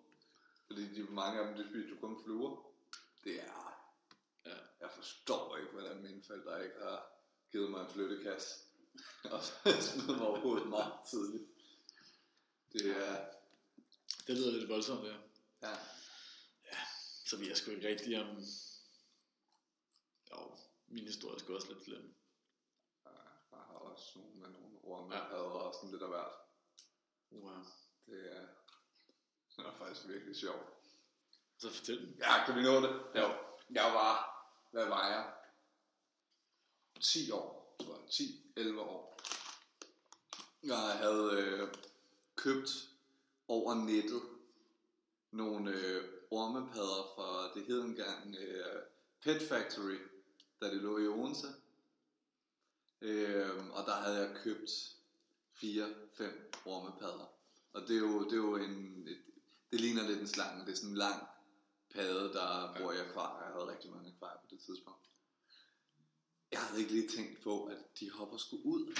[0.67, 2.51] Fordi de, mange af dem, de spiser jo kun fluer.
[3.23, 3.89] Det er...
[4.45, 4.55] Ja.
[4.79, 7.11] Jeg forstår ikke, hvordan mine forældre ikke har
[7.51, 8.55] givet mig en flyttekasse.
[9.31, 9.43] og
[9.81, 11.49] smidt mig overhovedet meget tidligt.
[12.73, 13.25] Det er...
[14.27, 15.15] Det lyder lidt voldsomt, ja.
[15.61, 15.75] Ja.
[17.25, 18.37] Så vi er sgu ikke rigtig om...
[20.31, 20.57] Jo,
[20.87, 22.15] min historie er sgu også lidt slem.
[23.51, 25.21] Jeg har også nogle med nogle orme, Ja.
[25.21, 25.27] ja.
[25.27, 26.31] havde også sådan lidt af hvert.
[27.31, 27.63] Wow.
[28.05, 28.47] Det er,
[29.57, 30.67] det er faktisk virkelig sjovt.
[31.57, 32.15] Så fortæl den.
[32.19, 32.89] Ja, kan vi nå det?
[33.15, 33.27] Jo.
[33.69, 34.15] Jeg var,
[34.71, 35.33] hvad var jeg?
[37.01, 38.05] 10 år, tror jeg.
[38.75, 39.19] 10-11 år.
[40.63, 41.73] Jeg havde øh,
[42.35, 42.69] købt
[43.47, 44.21] over nettet
[45.31, 48.81] nogle øh, ormepadder fra, det hed engang øh,
[49.21, 49.97] Pet Factory,
[50.61, 51.47] da det lå i Odense.
[53.01, 54.69] Øh, og der havde jeg købt
[55.55, 56.23] 4-5
[56.65, 57.33] ormepadder.
[57.73, 59.21] Og det er jo, det er jo en, et,
[59.71, 60.65] det ligner lidt en slange.
[60.65, 61.27] Det er sådan en lang
[61.93, 63.45] padde, der bor i akvarier.
[63.45, 65.05] Jeg havde rigtig mange akvarier på det tidspunkt.
[66.51, 68.95] Jeg havde ikke lige tænkt på, at de hopper skulle ud.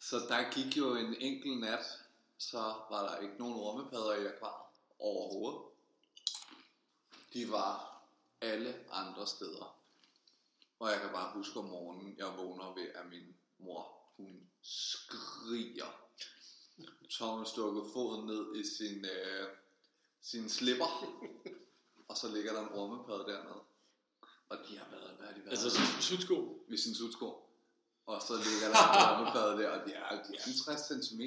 [0.00, 1.84] Så der gik jo en enkelt nat,
[2.38, 2.58] så
[2.90, 5.62] var der ikke nogen ormepadder i akvariet overhovedet.
[7.32, 8.02] De var
[8.40, 9.77] alle andre steder.
[10.78, 16.00] Og jeg kan bare huske om morgenen, jeg vågner ved, at min mor, hun skriger.
[17.08, 19.48] Så har hun stukket foden ned i sin, øh,
[20.22, 21.14] sin slipper,
[22.08, 23.62] og så ligger der en ormepadde dernede.
[24.48, 25.50] Og de har været, hvad har de været?
[25.50, 25.70] Altså,
[26.00, 26.64] sudsko.
[26.68, 27.44] ved sin sudsko.
[28.06, 31.22] Og så ligger der en ormepadde der, og de er, de er en 60 cm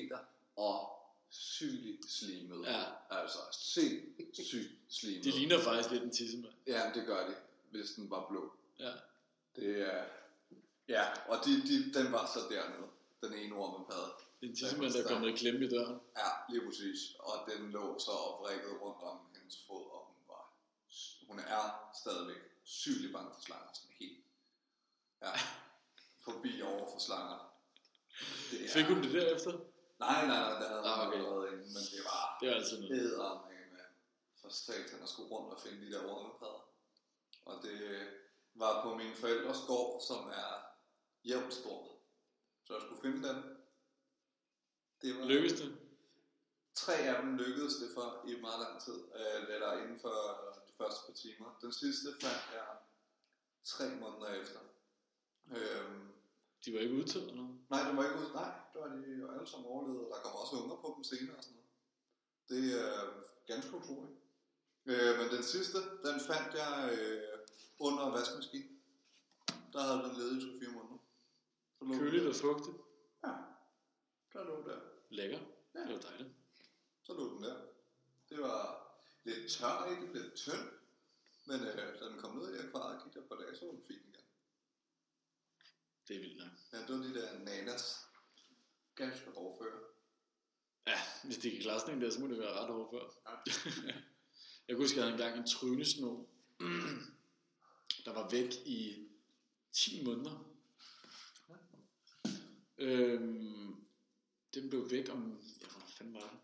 [0.56, 0.90] og
[1.30, 2.66] sygt slimet.
[2.66, 2.84] Ja.
[3.10, 5.24] Altså sindssygt slimet.
[5.24, 6.54] De ligner faktisk lidt en tissemand.
[6.68, 7.36] Ja, det gør de,
[7.72, 8.54] hvis den var blå.
[8.80, 8.92] Ja.
[9.56, 10.06] Det er...
[10.88, 12.88] Ja, og de, de, den var så dernede,
[13.24, 14.12] den ene ormepadde.
[14.40, 16.00] Det er en tissemand, der er kommet i klemme i døren.
[16.18, 17.00] Ja, lige præcis.
[17.20, 20.44] Og den lå så oprikket rundt om hendes fod, og hun var...
[21.28, 24.24] Hun er stadigvæk sygelig bange for slanger, sådan helt.
[25.22, 25.32] Ja,
[26.26, 27.54] forbi over for slanger.
[28.52, 29.52] Det er, Fik hun det derefter?
[30.00, 31.18] Nej, nej, nej, det havde Ah, okay.
[31.18, 33.00] allerede inden, men det var Det er altid noget.
[33.02, 33.58] bedre med
[34.42, 36.64] for satan at skulle rundt og finde de der ormepadder.
[37.46, 37.78] Og det
[38.56, 40.52] var på min forældres gård, som er
[41.30, 41.54] jævnt.
[41.54, 43.38] Så jeg skulle finde dem.
[45.02, 45.78] Det var Lykkes det?
[46.76, 50.16] Tre af dem lykkedes det for i meget lang tid, øh, eller inden for
[50.68, 51.58] de første par timer.
[51.62, 52.68] Den sidste fandt jeg
[53.66, 54.60] tre måneder efter.
[55.56, 56.08] Øhm,
[56.66, 57.60] De var ikke udtaget eller noget?
[57.70, 58.34] nej, det var ikke ud.
[58.34, 61.44] Nej, det var de alle sammen overlevet, der kommer også unger på dem senere og
[61.44, 61.72] sådan noget.
[62.52, 62.96] Det er
[63.52, 64.18] ganske utroligt.
[64.86, 65.78] Øh, men den sidste,
[66.08, 67.31] den fandt jeg øh,
[67.80, 68.82] under vaskemaskinen.
[69.74, 70.98] Der havde den levet i 3-4 måneder.
[71.80, 72.78] Så lå Køligt og fugtigt.
[73.24, 73.34] Ja,
[74.34, 74.80] der lå der.
[75.10, 75.40] Lækker.
[75.76, 75.80] Ja.
[75.80, 76.30] Det var dejligt.
[77.04, 77.56] Så lå den der.
[78.30, 78.58] Det var
[79.24, 80.68] lidt tør i det, lidt tynd.
[81.46, 83.84] Men øh, da den kom ned i akvariet, gik der par dage, så var den
[83.88, 84.26] fin igen.
[86.08, 86.52] Det er vildt nok.
[86.74, 87.98] Ja, det var de der nanas.
[88.96, 89.80] Ganske overfører.
[90.88, 93.32] Ja, hvis det kan klare sådan en der, så må det være ret hårdt før.
[93.32, 93.94] Ja.
[94.68, 96.26] jeg kunne huske, jeg havde engang en trynesno,
[98.06, 99.08] der var væk i
[99.74, 100.52] 10 måneder.
[102.78, 103.76] Øhm,
[104.54, 106.40] den blev væk om, ja, hvor fanden var det?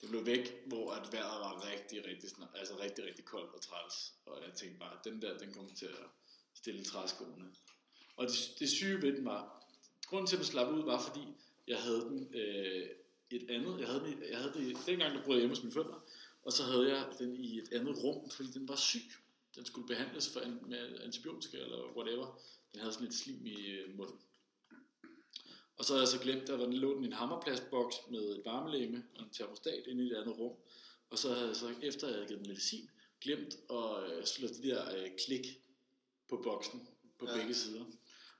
[0.00, 3.60] Den blev væk, hvor at vejret var rigtig, rigtig, snart, altså rigtig, rigtig koldt og
[3.60, 4.14] træls.
[4.26, 6.06] Og jeg tænkte bare, at den der, den kommer til at
[6.54, 7.54] stille træskoene.
[8.16, 9.64] Og det, det syge ved den var,
[10.06, 11.24] grunden til at den slap ud, var fordi,
[11.66, 12.90] jeg havde den øh,
[13.30, 15.72] et andet, jeg havde den, jeg havde den, dengang der boede jeg hjemme hos mine
[15.72, 16.00] forældre,
[16.42, 19.10] og så havde jeg den i et andet rum, fordi den var syg.
[19.56, 22.40] Den skulle behandles for, an- med antibiotika eller whatever.
[22.72, 24.18] Den havde sådan lidt slim i øh, munden.
[25.76, 28.20] Og så havde jeg så glemt, der var den lå den i en hammerplastboks med
[28.36, 30.56] et varmelæme og en termostat inde i et andet rum.
[31.10, 32.90] Og så havde jeg så, efter jeg havde givet den medicin,
[33.20, 35.46] glemt at øh, slå de der øh, klik
[36.28, 36.88] på boksen
[37.18, 37.36] på Ja.
[37.36, 37.84] begge sider.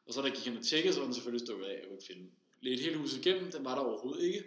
[0.07, 1.83] Og så da jeg gik hen og tjekkede, så var den selvfølgelig stukket af, jeg
[1.85, 2.79] kunne ikke finde den.
[2.79, 4.45] Hele huset igennem, den var der overhovedet ikke.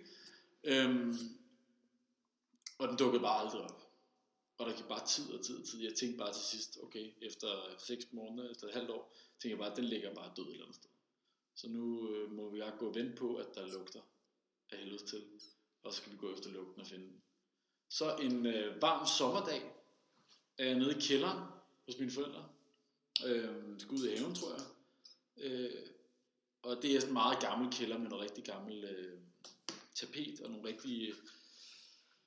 [0.64, 1.16] Øhm,
[2.78, 3.83] og den dukkede bare aldrig op.
[4.58, 5.82] Og der gik bare tid og tid og tid.
[5.82, 9.58] Jeg tænkte bare til sidst, okay, efter 6 måneder, efter et halvt år, tænkte jeg
[9.58, 10.90] bare, at den ligger bare død et eller andet sted.
[11.56, 14.02] Så nu øh, må vi bare gå og vente på, at der lugter
[14.72, 15.24] af helvede til.
[15.84, 17.22] og så skal vi gå efter lugten og finde den.
[17.90, 19.72] Så en øh, varm sommerdag
[20.58, 21.44] er jeg nede i kælderen
[21.86, 22.50] hos mine forældre.
[23.26, 24.66] Øh, skal ud i haven, tror jeg.
[25.38, 25.88] Øh,
[26.62, 29.20] og det er sådan en meget gammel kælder med noget rigtig gammel øh,
[29.96, 31.14] tapet og nogle rigtig,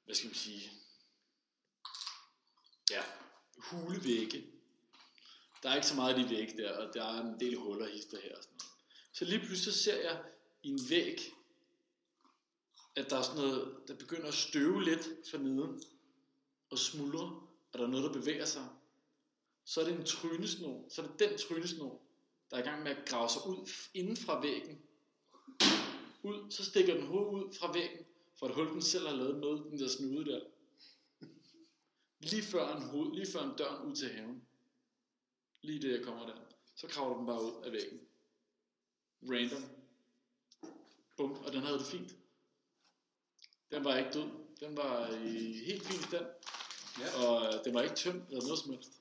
[0.04, 0.72] hvad skal vi sige,
[2.90, 3.02] ja,
[3.56, 4.44] hulevægge.
[5.62, 7.88] Der er ikke så meget af de vægge der, og der er en del huller
[7.88, 8.72] hister her og sådan noget.
[9.12, 10.24] Så lige pludselig så ser jeg
[10.62, 11.32] i en væg,
[12.96, 15.82] at der er sådan noget, der begynder at støve lidt for neden
[16.70, 17.40] og smuldre,
[17.72, 18.68] og der er noget, der bevæger sig.
[19.64, 22.00] Så er det en trynesnor, så er det den trynesnor,
[22.50, 24.82] der er i gang med at grave sig ud inden fra væggen.
[26.22, 28.06] Ud, så stikker den hovedet ud fra væggen,
[28.38, 30.40] for et hul, den selv har lavet med den der snude der.
[32.30, 34.48] Lige før en hoved, lige før en døren ud til haven.
[35.62, 36.36] Lige det jeg kommer der.
[36.76, 38.00] Så kravler den bare ud af væggen.
[39.22, 39.64] Random.
[41.16, 42.16] Bum, og den havde det fint.
[43.70, 44.30] Den var ikke død.
[44.60, 46.26] Den var i helt fin stand.
[47.00, 47.26] Ja.
[47.26, 48.92] Og øh, den var ikke tømt eller noget som helst.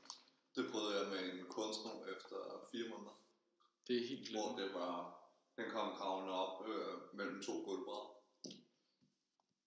[0.56, 2.38] Det prøvede jeg med en kunstner efter
[2.72, 3.20] fire måneder.
[3.88, 4.58] Det er helt Hvor klart.
[4.62, 5.22] det var,
[5.58, 8.10] den kom kravlende op øh, mellem to gulvbrædder.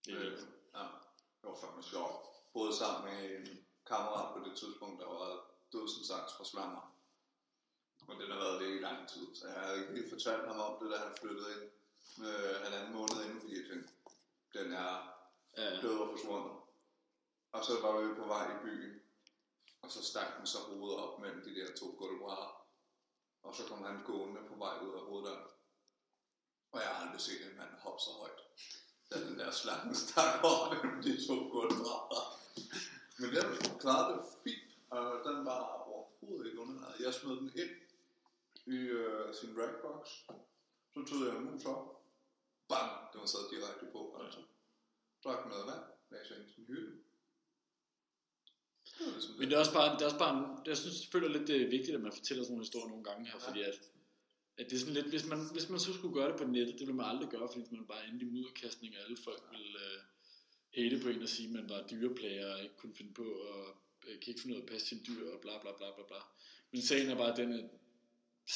[0.05, 0.33] Det er Øh,
[0.75, 0.85] ja,
[1.41, 2.38] det var fandme sjovt.
[2.53, 6.95] Både sammen med en kammerat på det tidspunkt, der var dødsens angst for slanger.
[8.09, 10.61] Men den har været det i lang tid, så jeg har ikke helt fortalt ham
[10.61, 11.65] om det, da han flyttede ind
[12.27, 13.93] øh, halvanden måned inden, fordi jeg tænkte,
[14.55, 15.19] den er
[15.59, 16.57] Ja, død og forsvundet.
[17.53, 19.01] Og så var vi på vej i byen,
[19.83, 22.67] og så stak den så hovedet op mellem de der to gulvbrædder.
[23.43, 25.47] Og så kom han gående på vej ud af hoveddøren.
[26.73, 28.41] Og jeg har aldrig set en mand hoppe så højt,
[29.13, 32.23] den der slange stak op mellem de to gulvbrædder.
[33.19, 37.01] Men den klarede det fint, og den var overhovedet ikke undernæret.
[37.01, 37.73] Jeg smed den ind
[38.67, 40.09] i øh, sin rackbox.
[40.95, 41.83] Så tog jeg en mus op.
[42.69, 42.91] Bang!
[43.13, 44.21] Den var sad direkte på.
[44.25, 44.41] Altså.
[45.25, 45.85] Drak noget vand.
[46.11, 46.97] Lagde sig ind i sin hylde.
[48.99, 51.39] Det ligesom Men det er også bare, det er også bare en, jeg synes selvfølgelig
[51.39, 53.79] lidt, det er vigtigt, at man fortæller sådan nogle historier nogle gange her, fordi at,
[54.59, 56.79] at det er sådan lidt, hvis man, hvis man så skulle gøre det på nettet,
[56.79, 59.99] det vil man aldrig gøre, fordi man bare endelig mudderkastning, og alle folk vil uh,
[60.77, 63.61] hate på en og sige, at man var dyreplager og ikke kunne finde på, og
[64.07, 66.05] uh, kan ikke finde ud af at passe sine dyr, og bla bla bla bla
[66.07, 66.17] bla.
[66.73, 67.65] Men sagen er bare den, at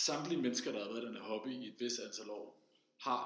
[0.07, 2.47] samtlige mennesker, der har været i den her hobby i et vist antal år,
[3.01, 3.21] har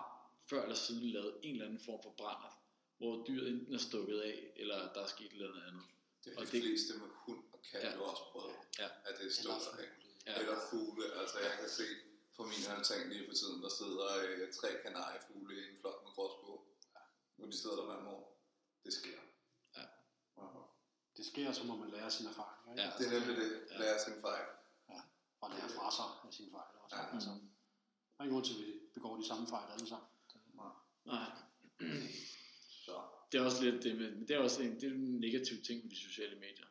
[0.50, 2.52] før eller siden lavet en eller anden form for brænder,
[2.98, 5.82] hvor dyret enten er stukket af, eller der er sket et eller andet andet.
[6.24, 7.94] Det er Og de det- fleste med hund og kat Ja.
[7.94, 8.88] jo også prøvet, Ja.
[9.08, 9.88] at det er stået af.
[10.26, 10.40] Ja.
[10.40, 11.82] Eller fugle, altså jeg kan se
[12.36, 16.12] på min altan lige for tiden, der sidder øh, tre kanariefugle i en flok med
[16.16, 16.58] gråsbog.
[16.94, 17.02] Ja.
[17.42, 18.24] Og de sidder der hver morgen.
[18.84, 19.20] Det sker.
[19.76, 19.84] Ja.
[20.42, 20.62] Aha.
[21.16, 22.72] Det sker, så må man lære sine erfaringer.
[22.72, 22.82] Ikke?
[22.82, 22.88] Ja.
[22.98, 23.50] Det er nemlig det.
[23.70, 23.78] Ja.
[23.78, 24.46] Lære sin fejl.
[25.40, 26.70] Og lære fra sig af sine fejl.
[26.82, 26.96] Også.
[26.96, 27.14] Ja.
[27.14, 30.08] Altså, der er ingen grund til, at vi begår de samme fejl alle sammen.
[31.04, 31.30] Nej,
[32.84, 33.02] Så.
[33.32, 35.62] det er også lidt det, med, men det er også en, det er en negativ
[35.62, 36.66] ting med de sociale medier.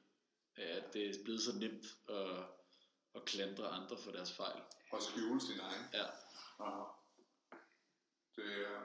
[0.56, 2.44] At det er blevet så nemt at,
[3.16, 4.62] at klandre andre for deres fejl.
[4.92, 5.86] Og skjule sin egen.
[5.94, 6.06] Ja.
[6.60, 6.84] Aha.
[8.36, 8.82] Det er...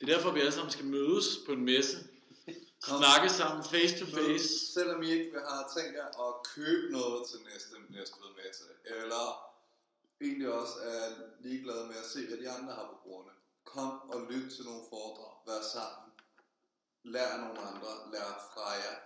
[0.00, 1.96] Det er derfor, vi alle sammen skal mødes på en messe.
[2.84, 4.72] Snakke sammen face to face.
[4.74, 9.52] Selvom I ikke har tænkt jer at købe noget til næste næste messe, eller
[10.20, 11.02] egentlig også er
[11.40, 13.32] ligeglade med at se, hvad de andre har på bordene.
[13.64, 15.32] Kom og lyt til nogle foredrag.
[15.46, 16.12] Vær sammen.
[17.02, 17.90] Lær nogle andre.
[18.12, 18.98] Lær fra jer.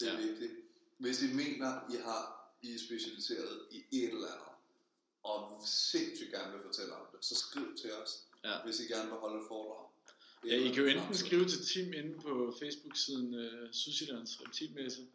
[0.00, 0.26] Det er ja.
[0.26, 0.52] vigtigt.
[0.98, 4.46] Hvis I mener, I har I er specialiseret i et eller andet,
[5.22, 8.10] og sindssygt gerne vil fortælle om det, så skriv til os,
[8.44, 8.62] Ja.
[8.64, 9.86] hvis I gerne vil holde et foredrag.
[10.46, 15.06] Ja, I kan jo enten skrive til Tim inde på Facebook-siden uh, Sydsjællands Reptilmesse,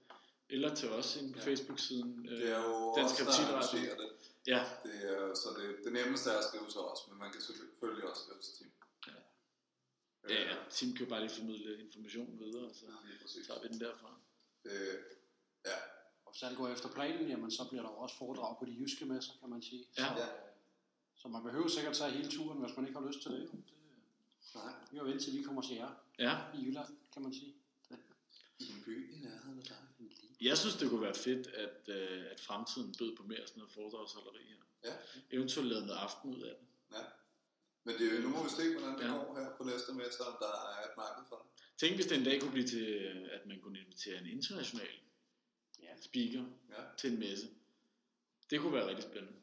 [0.49, 1.45] eller til os inde på Ja.
[1.45, 2.19] Facebook-siden.
[2.19, 3.95] Uh, Det er jo Dansk Reptilradio.
[4.03, 4.09] det.
[4.47, 7.41] Ja, Det er, så det, det nemmeste er at skrive til os, men man kan
[7.41, 8.71] selvfølgelig også skrive til Tim.
[9.07, 9.13] Ja.
[10.33, 10.55] ja, ja.
[10.69, 12.85] Tim kan jo bare lige formidle information videre, så
[13.21, 13.47] præcis.
[13.47, 14.19] tager vi den derfra.
[14.65, 14.95] Øh,
[15.65, 15.77] ja,
[16.35, 19.05] hvis alt går efter planen, jamen, så bliver der jo også foredrag på de jyske
[19.05, 19.85] messer, kan man sige.
[19.97, 20.03] Ja.
[20.03, 20.25] Så, Ja.
[20.27, 20.33] øh,
[21.15, 23.51] så man behøver sikkert tage hele turen, hvis man ikke har lyst til det.
[23.51, 23.63] det
[24.55, 24.73] nej.
[24.91, 27.55] vi jo vente til vi kommer til jer Ja, i Jylland, kan man sige.
[28.59, 29.77] I en by i nærheden af dig.
[30.41, 33.73] Jeg synes, det kunne være fedt, at, uh, at fremtiden bød på mere sådan noget
[33.73, 34.61] foredragsholderi her.
[34.89, 34.93] Ja,
[35.31, 36.67] Eventuelt lave noget aften ud af det.
[36.97, 37.03] ja.
[37.83, 39.11] Men det er jo, nu må vi se, hvordan det Ja.
[39.13, 41.47] går her på næste mester, om der er et marked for det.
[41.81, 42.85] Tænk, hvis det en dag kunne blive til,
[43.35, 44.87] at man kunne invitere en international
[46.01, 46.83] speaker Ja.
[46.97, 47.47] til en messe.
[48.49, 49.33] Det kunne være rigtig spændende.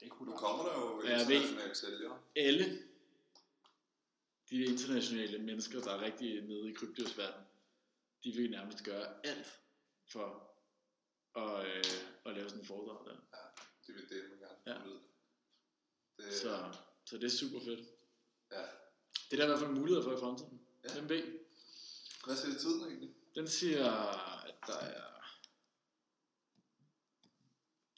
[0.00, 2.18] det kunne Nu du kommer der jo Ja, ved- internationale sælgere.
[2.36, 2.82] Alle
[4.50, 7.46] de internationale mennesker, der er rigtig nede i kryptosverdenen,
[8.24, 9.60] de vil nærmest gøre alt
[10.12, 10.50] for
[11.36, 11.84] at, øh,
[12.26, 13.12] at lave sådan en foredrag der.
[13.12, 13.42] Ja,
[13.86, 14.74] de vil dele med gerne Ja.
[14.78, 15.00] formidle.
[16.18, 16.72] Det, Så,
[17.04, 17.88] så det er super fedt.
[18.52, 18.62] ja.
[19.30, 20.60] Det er der i hvert fald muligheder for i fremtiden.
[20.84, 20.92] Ja.
[20.94, 21.38] Hvem ved?
[22.24, 23.14] Hvad siger tiden egentlig?
[23.34, 23.90] Den siger,
[24.44, 25.15] at der er...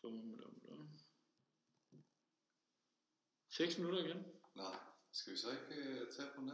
[0.09, 0.89] Bum, bum, bum.
[3.51, 4.25] 6 minutter igen.
[4.55, 4.77] Nej,
[5.13, 6.53] skal vi så ikke øh, tage på her?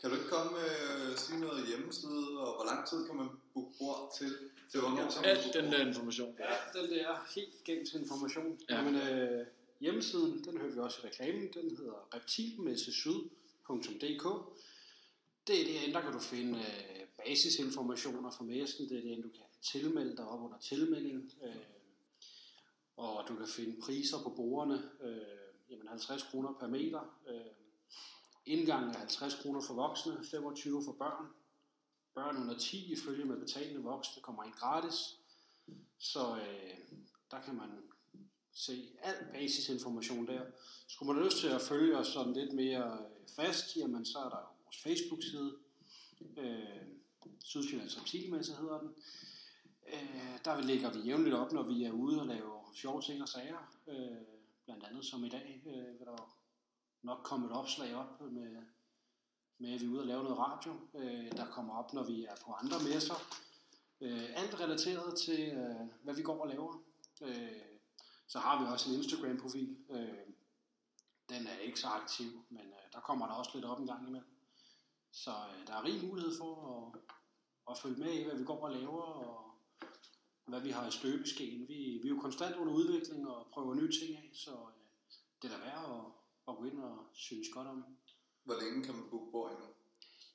[0.00, 3.28] Kan du ikke komme med øh, sige noget hjemmeside, og hvor lang tid kan man
[3.54, 4.50] booke bord til?
[4.70, 6.36] Til hvornår man Alt den der information.
[6.38, 8.60] Ja, den der helt gængs information.
[8.68, 8.74] Ja.
[8.74, 8.82] Ja.
[8.82, 9.46] Jamen, øh,
[9.80, 14.24] hjemmesiden, den hører vi også i reklamen, den hedder reptilmessesyd.dk.
[15.46, 19.28] Det er derinde, der kan du finde øh, basisinformationer fra messen, det er derinde, du
[19.38, 21.56] kan tilmelde dig op under tilmelding, øh,
[22.96, 27.52] og du kan finde priser på bordene, øh, jamen 50 kroner per meter, øh,
[28.46, 31.26] indgangen er 50 kroner for voksne, 25 for børn,
[32.14, 35.16] børn under 10 ifølge med betalende voksne kommer ind gratis,
[35.98, 36.78] så øh,
[37.30, 37.70] der kan man
[38.52, 40.42] se al basisinformation der.
[40.88, 44.18] Skulle man have lyst til at følge os sådan lidt mere øh, fast, jamen så
[44.18, 45.56] er der jo vores Facebook-side,
[46.38, 46.82] øh,
[47.44, 48.94] Sydsjællands Reptilmesse hedder den.
[49.92, 53.28] Øh, der ligger vi jævnligt op, når vi er ude og lave sjove ting og
[53.28, 53.58] sager.
[53.86, 54.16] Øh,
[54.64, 56.36] blandt andet som i dag øh, vil der
[57.02, 58.62] nok komme et opslag op med,
[59.58, 60.72] med at vi er ude og lave noget radio.
[60.94, 63.14] Øh, der kommer op, når vi er på andre messer.
[64.00, 66.82] Øh, alt relateret til, øh, hvad vi går og laver.
[67.22, 67.62] Øh,
[68.26, 69.76] så har vi også en Instagram-profil.
[69.90, 70.26] Øh,
[71.28, 74.08] den er ikke så aktiv, men øh, der kommer der også lidt op en gang
[74.08, 74.30] imellem.
[75.12, 77.00] Så øh, der er rig mulighed for at,
[77.70, 79.41] at følge med i, hvad vi går og laver, og
[80.46, 81.68] hvad vi har i støbeskeen.
[81.68, 84.56] Vi, vi er jo konstant under udvikling og prøver nye ting af, så øh,
[85.42, 86.06] det er da værd at,
[86.48, 87.84] at gå ind og synes godt om.
[88.44, 89.66] Hvor længe kan man booke bord endnu?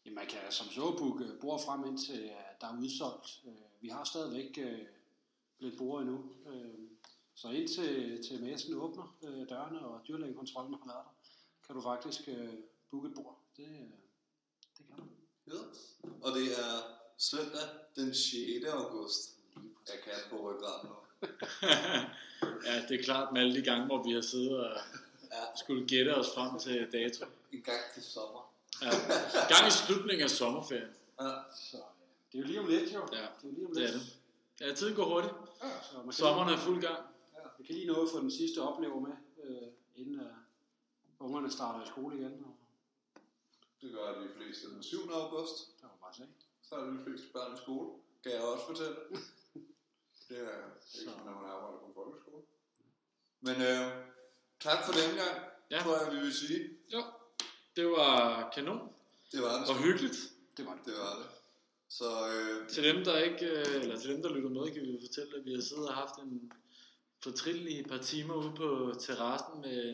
[0.05, 3.41] Jamen, man kan som så booke bord frem indtil at der er udsolgt.
[3.47, 4.85] Øh, Vi har stadigvæk øh,
[5.59, 6.23] lidt bord endnu.
[6.47, 6.73] Øh,
[7.35, 11.13] Så indtil til messen åbner øh, dørene, og dyrlægekontrollen har været der,
[11.65, 12.53] kan du faktisk øh,
[12.91, 13.41] booke et bord.
[13.57, 13.89] Det, øh,
[14.77, 15.03] det kan du.
[15.53, 15.97] Yes.
[16.21, 16.71] Og det er
[17.17, 18.65] søndag den 6.
[18.73, 19.36] august.
[19.89, 20.95] Jeg kan på ryggraden nu.
[22.67, 24.77] ja, det er klart med alle de gange, hvor vi har siddet og
[25.55, 27.25] skulle gætte os frem til dato.
[27.51, 28.53] En gang til sommer.
[28.81, 28.89] Ja.
[29.53, 30.93] Gang i slutningen af sommerferien.
[31.21, 31.31] Ja.
[31.55, 31.77] Så
[32.31, 32.99] det er jo lige om lidt, jo.
[33.11, 33.95] Ja, det er jo lige om det lidt.
[33.95, 34.15] er det.
[34.61, 35.33] Ja, tiden går hurtigt.
[35.63, 36.99] Ja, så man Sommeren er fuld gang.
[37.35, 40.27] Ja, vi kan lige nå at få den sidste oplever med, øh, inden uh,
[41.19, 42.33] ungerne starter i skole igen.
[42.45, 42.55] Og
[43.81, 44.97] Det gør de fleste den 7.
[45.11, 45.81] august.
[45.81, 46.23] der var bare se.
[46.61, 47.89] Så er de fleste børn i skole.
[48.23, 48.95] Kan jeg også fortælle.
[50.29, 52.43] Det er ikke, når man arbejder på en folkeskole.
[53.41, 54.05] Men øh,
[54.59, 55.35] tak for den gang,
[55.71, 55.75] Ja.
[55.77, 55.83] ja.
[55.83, 56.69] tror jeg, vi vil sige.
[56.93, 57.03] Jo,
[57.75, 58.79] det var kanon
[59.31, 59.69] Det var det.
[59.69, 60.17] og hyggeligt.
[60.57, 60.85] Det var det.
[60.85, 61.27] Det var det.
[61.89, 64.97] Så øh, Til dem, der ikke, øh, eller til dem, der lytter med, kan vi
[65.07, 66.51] fortælle, at vi har siddet og haft en
[67.23, 69.93] fortrinlig par timer ude på terrassen med,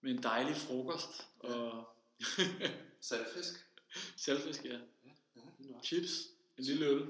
[0.00, 1.84] med en dejlig frokost og
[3.00, 3.66] saltfisk.
[4.24, 4.70] saltfisk, ja.
[4.70, 4.82] Det
[5.58, 6.12] var- Chips,
[6.58, 7.06] en lille øl,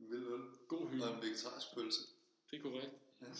[0.00, 0.40] En vild øl.
[0.68, 1.04] god hygge.
[1.04, 2.00] Og en vegetarisk pølse.
[2.50, 2.90] Det er korrekt.
[3.20, 3.26] Ja.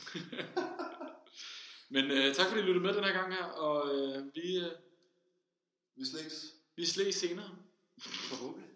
[1.94, 4.72] Men øh, tak fordi I lyttede med den her gang her, og øh, vi, øh,
[5.96, 6.54] Vi slæs.
[6.76, 7.56] vi ses senere.
[8.02, 8.69] Forhåbentlig.